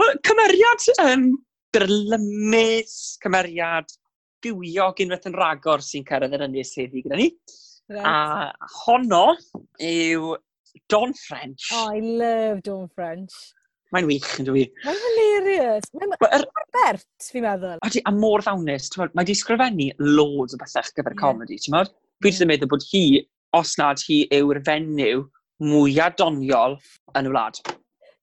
Wel, 0.00 0.16
cymeriad 0.26 0.80
um, 1.04 1.28
byrlymus, 1.74 2.94
cymeriad 3.22 3.88
bywiog 4.44 4.96
unwaith 5.04 5.28
yn 5.30 5.38
ragor 5.38 5.80
sy'n 5.84 6.06
cyrraedd 6.08 6.34
yr 6.36 6.46
ynnes 6.48 6.74
heddi 6.80 7.04
gyda 7.04 7.16
ni. 7.22 7.28
Right. 7.92 8.02
A 8.02 8.50
honno 8.82 9.26
yw 9.78 10.34
Don 10.90 11.14
French. 11.14 11.70
Oh, 11.72 11.86
I 11.94 12.00
love 12.02 12.62
Don 12.66 12.88
French. 12.96 13.34
Mae'n 13.94 14.08
wych, 14.10 14.26
yn 14.42 14.48
dwi. 14.48 14.64
Mae'n 14.82 15.02
hilarious. 15.04 15.86
Mae'n 15.94 16.16
er, 16.34 16.44
bert, 16.74 17.06
fi'n 17.22 17.44
meddwl. 17.44 17.78
Odi, 17.86 18.02
a 18.02 18.12
mor 18.14 18.42
ddawnus. 18.42 18.88
Mae 19.14 19.28
di 19.28 19.36
sgrifennu 19.38 19.92
loads 20.02 20.56
o 20.56 20.58
bethau 20.58 20.90
gyfer 20.96 21.14
yeah. 21.14 21.20
comedi, 21.20 21.60
ti'n 21.62 21.76
meddwl? 21.76 21.94
Dwi 22.24 22.34
yn 22.34 22.50
meddwl 22.50 22.72
bod 22.72 22.86
hi, 22.88 23.04
os 23.54 23.76
nad 23.78 24.02
hi 24.02 24.24
yw'r 24.34 24.62
fenyw 24.66 25.22
mwyaf 25.62 26.18
doniol 26.18 26.76
yn 27.14 27.30
y 27.30 27.32
wlad. 27.32 27.62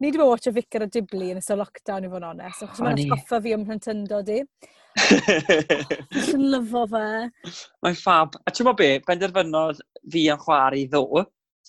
Ni 0.02 0.10
wedi 0.10 0.20
bod 0.20 0.32
watch 0.32 0.50
o 0.50 0.54
Vicar 0.56 0.84
a 0.84 0.90
Dibli 0.90 1.30
yn 1.32 1.40
ystod 1.40 1.62
lockdown 1.62 2.08
i 2.08 2.12
fod 2.12 2.24
yn 2.24 2.30
onest, 2.32 2.64
achos 2.66 2.82
mae'n 2.82 3.04
atgoffa 3.04 3.40
fi 3.46 3.54
ym 3.56 3.64
mhlentyndo 3.64 4.20
di. 4.28 4.40
Dwi'n 6.18 6.48
lyfo 6.52 6.88
fe. 6.92 7.06
Mae'n 7.86 8.00
ffab. 8.00 8.40
A 8.42 8.52
ti'n 8.52 8.68
meddwl 8.68 8.80
be, 8.82 8.90
benderfynodd 9.08 9.84
fi 10.12 10.26
yn 10.34 10.42
chwarae 10.42 10.88
ddo, 10.90 11.24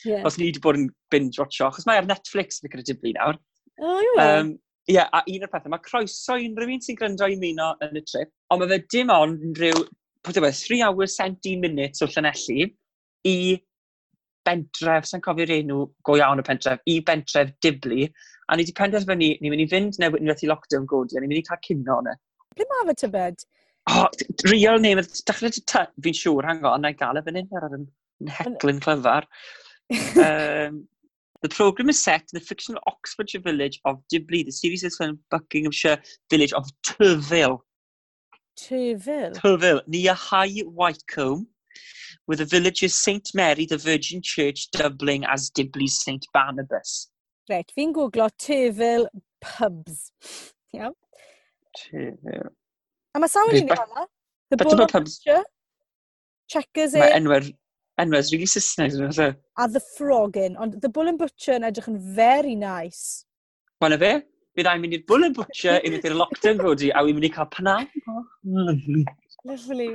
yeah. 0.07 0.25
os 0.27 0.41
ni 0.41 0.49
wedi 0.49 0.62
bod 0.65 0.81
yn 0.81 0.88
binge 1.12 1.38
watcho, 1.43 1.69
achos 1.69 1.87
mae 1.87 2.01
ar 2.01 2.09
Netflix 2.09 2.65
Vicar 2.65 2.83
a 2.83 2.88
Dibli 2.88 3.12
nawr. 3.19 3.38
O, 3.80 3.96
yw 4.02 4.20
e? 4.20 4.26
Um, 4.26 4.52
Ie, 4.90 4.96
yeah, 4.96 5.06
a 5.14 5.22
un 5.30 5.44
o'r 5.46 5.50
pethau, 5.50 5.70
mae 5.70 5.82
croeso 5.85 6.35
unrhyw 6.42 6.72
un 6.74 6.80
sy'n 6.82 6.96
gryndo 6.98 7.26
i 7.30 7.37
muno 7.38 7.68
yn 7.87 8.00
y 8.00 8.02
trip, 8.02 8.32
ond 8.50 8.64
mae 8.64 8.70
fe 8.72 8.78
dim 8.90 9.12
ond 9.14 9.61
rhyw, 9.61 9.85
pwyd 10.26 10.40
efo, 10.40 10.50
3 10.58 10.80
hours 10.88 11.14
17 11.20 11.61
minutes 11.62 12.02
o 12.02 12.08
Llanelli 12.11 12.66
i 13.30 13.37
bentref, 14.42 15.06
sa'n 15.06 15.22
cofio'r 15.22 15.54
enw 15.61 15.85
go 16.02 16.18
iawn 16.18 16.42
y 16.42 16.46
pentref, 16.48 16.82
i 16.90 16.98
bentref 17.06 17.54
Dibli, 17.62 18.08
a 18.50 18.58
ni 18.58 18.66
wedi 18.66 18.74
penderfynu, 18.80 19.30
ni'n 19.38 19.54
mynd 19.54 19.64
i 19.64 19.70
fynd 19.70 20.02
neu 20.02 20.18
ni 20.18 20.32
wedi 20.32 20.50
lockdown 20.50 20.88
godi, 20.90 21.16
a 21.16 21.22
ni'n 21.22 21.30
mynd 21.30 21.44
i 21.44 21.46
cael 21.46 21.62
cino 21.68 22.00
yna. 22.02 22.18
E. 22.18 22.58
Ble 22.58 22.68
mae 22.72 22.88
fe 22.90 22.98
tybed? 23.04 23.46
O, 23.87 24.00
oh, 24.02 24.08
real 24.50 24.82
name, 24.82 25.06
dechrau 25.30 25.54
ti 25.54 25.62
ty, 25.62 25.87
fi'n 26.06 26.18
siŵr, 26.18 26.50
hang 26.50 26.66
on, 26.68 26.82
na'i 26.82 26.98
gael 26.98 27.22
e 27.22 27.24
fan 27.28 27.38
hyn 27.38 27.61
ar 27.61 27.68
yr 27.70 27.87
heglyn 28.40 28.82
clyfar. 28.82 29.30
um, 30.26 30.82
The 31.42 31.48
programme 31.48 31.88
is 31.88 32.00
set 32.00 32.20
in 32.20 32.26
the 32.35 32.40
fictional 32.40 32.81
Oxfordshire 32.87 33.40
village 33.40 33.81
of 33.85 33.98
Dibley. 34.09 34.44
The 34.44 34.52
series 34.52 34.85
is 34.85 34.96
set 34.96 35.09
in 35.09 35.18
Buckinghamshire 35.31 36.00
village 36.31 36.52
of 36.52 36.68
Turville. 36.87 37.59
Turville? 38.57 39.35
Turville, 39.35 39.81
near 39.88 40.14
High 40.14 40.61
Whitecombe, 40.61 41.46
with 42.28 42.38
the 42.38 42.44
village's 42.44 42.94
St 42.94 43.28
Mary 43.35 43.66
the 43.66 43.76
Virgin 43.76 44.20
Church 44.22 44.70
doubling 44.70 45.24
as 45.24 45.50
Dibley's 45.50 46.00
St 46.00 46.24
Barnabas. 46.33 47.11
Right, 47.50 47.70
fi'n 47.76 47.92
googlo 47.92 48.31
Turville 48.38 49.09
pubs. 49.40 50.12
Iawn. 50.72 50.94
Turville. 51.76 52.52
A 53.14 53.20
mae 53.20 53.28
sawl 53.28 53.50
un 53.50 53.59
i 53.59 53.66
hwnna? 53.66 54.07
The 54.52 54.57
Bull 54.62 54.85
of 54.85 54.94
Checkers. 56.52 56.94
Mae 56.94 57.16
enwau'r 57.16 57.50
enwau 58.03 58.23
really 58.33 58.49
Saesneg. 58.51 58.99
A 59.59 59.69
The 59.69 59.83
Frogin, 59.95 60.59
ond 60.59 60.81
The 60.83 60.91
Bull 60.93 61.11
and 61.12 61.21
Butcher 61.21 61.59
yn 61.59 61.69
edrych 61.69 61.88
yn 61.93 61.99
very 62.17 62.55
nice. 62.59 63.25
Wel 63.83 63.95
na 63.95 64.01
fe, 64.03 64.12
bydd 64.59 64.71
i'n 64.73 64.83
mynd 64.85 64.99
i'r 64.99 65.07
Bull 65.09 65.29
and 65.29 65.38
Butcher 65.38 65.81
unwaith 65.81 66.09
i'r 66.11 66.19
lockdown 66.19 66.61
godi, 66.62 66.91
a 66.93 67.05
wy'n 67.05 67.19
mynd 67.19 67.31
i 67.31 67.33
cael 67.35 67.51
panam. 67.55 67.88
Oh. 68.11 68.25
Lovely. 69.49 69.93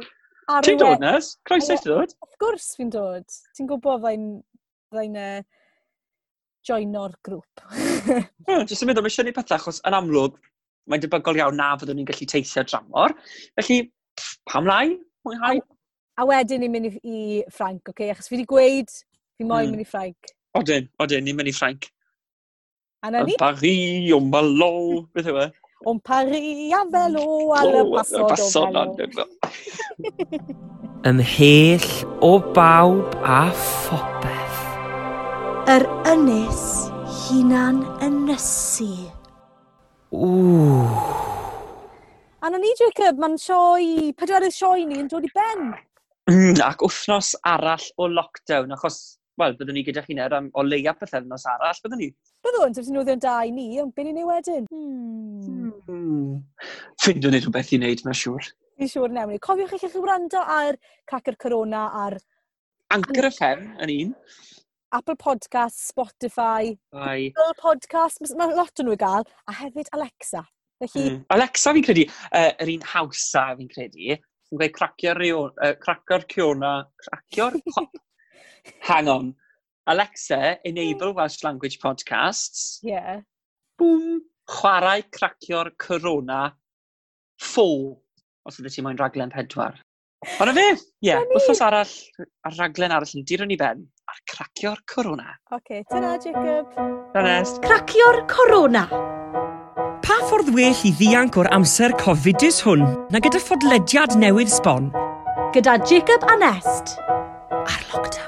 Ti'n 0.64 0.80
dod 0.80 1.04
nes? 1.04 1.34
Croeso 1.48 1.76
ti'n 1.76 1.92
dod? 1.92 2.18
Wrth 2.24 2.42
gwrs 2.44 2.68
fi'n 2.80 2.92
dod. 2.96 3.40
Ti'n 3.58 3.70
gwybod 3.70 4.04
fe'n... 4.08 4.28
fe'n... 4.96 5.22
uh, 5.22 5.40
e, 5.40 5.58
joino'r 6.68 7.16
grŵp. 7.24 7.64
well, 8.48 8.66
jyst 8.68 8.84
yn 8.84 8.90
meddwl, 8.90 9.06
mae 9.06 9.12
eisiau 9.12 9.28
ni 9.28 9.34
pethau, 9.36 9.60
achos 9.60 9.80
yn 9.88 9.96
amlwg, 9.98 10.38
mae'n 10.92 11.04
debygol 11.04 11.40
iawn 11.40 11.58
na 11.60 11.70
fyddwn 11.80 12.00
ni'n 12.02 12.08
gallu 12.10 12.28
teithio 12.28 12.64
dramor. 12.68 13.16
Felly, 13.60 13.80
pam 14.52 14.68
lai? 14.70 14.98
Mwynhau? 15.28 15.62
A 16.18 16.26
wedyn 16.26 16.64
ni'n 16.64 16.74
mynd 16.74 16.88
i, 16.90 16.92
i 17.06 17.18
Ffranc, 17.52 17.84
oce? 17.84 17.94
Okay? 17.94 18.10
Achos 18.10 18.26
fi 18.30 18.34
wedi 18.34 18.48
gweud, 18.50 18.90
fi 19.38 19.46
moyn 19.46 19.68
mm. 19.68 19.76
mynd 19.76 19.84
i 19.84 19.86
Ffranc. 19.86 20.32
Odyn, 20.58 20.88
odyn, 21.04 21.22
ni'n 21.28 21.38
mynd 21.38 21.52
i 21.52 21.54
Ffranc. 21.54 21.86
A 23.06 23.12
na 23.14 23.22
ni? 23.22 23.36
Yn 23.36 23.42
Paris, 23.44 24.10
o'n 24.18 24.32
malo, 24.34 24.72
beth 25.14 25.30
yw 25.30 25.38
e? 25.44 25.48
O'n 25.88 26.00
Paris, 26.02 26.74
a 26.74 26.82
felo, 26.90 27.28
a 27.54 27.62
le 27.68 27.84
pasod 27.94 28.34
o 28.34 28.86
felo. 28.98 29.28
Ymhell 31.12 31.86
o 32.26 32.32
bawb 32.58 33.14
a 33.22 33.44
phopeth. 33.54 34.64
Yr 35.70 35.86
ynys 36.16 36.64
hunan 37.28 37.84
ynysu. 38.02 38.90
Ww. 40.10 40.82
A 42.42 42.50
na 42.50 42.58
ni, 42.58 42.74
Jacob, 42.82 43.22
mae'n 43.22 43.38
sioi, 43.38 44.16
pedwerydd 44.18 44.58
sioi 44.58 44.88
ni 44.90 44.98
yn 45.04 45.12
dod 45.14 45.30
i 45.30 45.32
ben. 45.38 45.76
Mm, 46.28 46.60
ac 46.60 46.82
wythnos 46.84 47.36
arall 47.48 47.84
o 47.96 48.10
lockdown, 48.12 48.74
achos, 48.76 48.98
wel, 49.40 49.54
byddwn 49.56 49.78
ni 49.78 49.84
gyda 49.88 50.02
chi'n 50.04 50.20
er 50.20 50.34
am 50.36 50.50
o 50.60 50.64
leia 50.66 50.92
pethefnos 50.98 51.46
arall, 51.48 51.80
byddwn 51.86 52.02
ni. 52.04 52.10
Byddwn, 52.44 52.76
sef 52.76 52.90
nhw 52.92 53.06
ddim 53.08 53.22
da 53.24 53.38
i 53.48 53.54
ni, 53.56 53.68
ond 53.80 53.94
beth 53.96 54.10
ni'n 54.10 54.20
ei 54.20 54.28
wedyn? 54.28 54.68
Hmm. 54.74 55.72
Hmm. 55.88 56.36
Ffindiwn 57.00 57.38
ni 57.38 57.42
rhywbeth 57.46 57.72
i 57.72 57.80
wneud, 57.80 58.04
mae'n 58.04 58.20
siŵr. 58.24 58.52
Fi'n 58.76 58.92
siŵr 58.92 59.16
newn 59.16 59.32
ni. 59.32 59.40
Cofiwch 59.48 59.78
eich 59.78 59.88
chi 59.88 60.04
wrando 60.04 60.44
ar 60.58 60.76
Cacr 61.08 61.40
Corona 61.40 61.88
ar... 62.04 62.20
Anchor 62.92 63.32
FM 63.32 63.64
yn 63.86 63.96
un. 63.96 64.14
Apple 64.98 65.16
Podcast, 65.20 65.80
Spotify, 65.94 66.74
Ai. 66.92 67.32
Google 67.36 67.56
Podcast, 67.60 68.20
mae 68.36 68.52
lot 68.56 68.80
o'n 68.84 68.88
nhw 68.88 69.00
i 69.00 69.00
gael, 69.00 69.28
a 69.48 69.56
hefyd 69.64 69.96
Alexa. 69.96 70.44
Felly... 70.84 71.08
Mm. 71.08 71.26
Alexa 71.36 71.74
fi'n 71.76 71.88
credu, 71.88 72.10
uh, 72.32 72.52
yr 72.64 72.72
un 72.76 72.86
hawsa 72.96 73.50
fi'n 73.56 73.72
credu, 73.72 74.20
yn 74.52 74.62
gweud 74.62 74.76
cracio'r 74.76 75.24
uh, 75.24 75.74
cracio'r 75.82 76.28
ciona, 76.34 76.74
cracio'r... 77.04 77.60
Hang 78.88 79.08
on. 79.08 79.34
Alexa, 79.88 80.60
enable 80.68 81.14
Welsh 81.16 81.44
language 81.44 81.80
podcasts. 81.80 82.80
Yeah. 82.84 83.22
Boom. 83.80 84.22
Chwarae 84.48 85.04
cracio'r 85.12 85.74
corona 85.76 86.48
ffo, 87.44 87.68
os 88.48 88.60
ydych 88.62 88.78
ti 88.78 88.86
moyn 88.86 89.00
raglen 89.00 89.34
pedwar. 89.34 89.76
Ond 90.42 90.50
y 90.50 90.56
fe, 90.56 90.66
ie, 90.72 91.12
yeah, 91.12 91.28
wythnos 91.30 91.62
arall, 91.62 91.94
ar 92.48 92.58
raglen 92.58 92.96
arall 92.96 93.14
yn 93.20 93.28
diron 93.28 93.54
i 93.54 93.60
ben, 93.60 93.84
ar 94.10 94.24
cracio'r 94.32 94.82
corona. 94.90 95.36
Oce, 95.52 95.60
okay, 95.60 95.86
tyna 95.92 96.16
Jacob. 96.24 96.74
Dyna 97.14 97.38
Cracio'r 97.68 98.24
corona 98.32 98.88
pa 100.08 100.16
ffordd 100.24 100.54
well 100.56 100.86
i 100.88 100.92
ddianc 100.96 101.36
o'r 101.42 101.50
amser 101.52 101.92
cofidus 102.00 102.62
hwn 102.64 102.86
na 103.12 103.20
gyda 103.26 103.42
phodlediad 103.44 104.16
newydd 104.22 104.54
sbon? 104.54 104.88
Gyda 105.52 105.76
Jacob 105.90 106.24
a 106.32 106.38
Nest. 106.40 106.96
Ar 107.52 107.84
lockdown. 107.92 108.27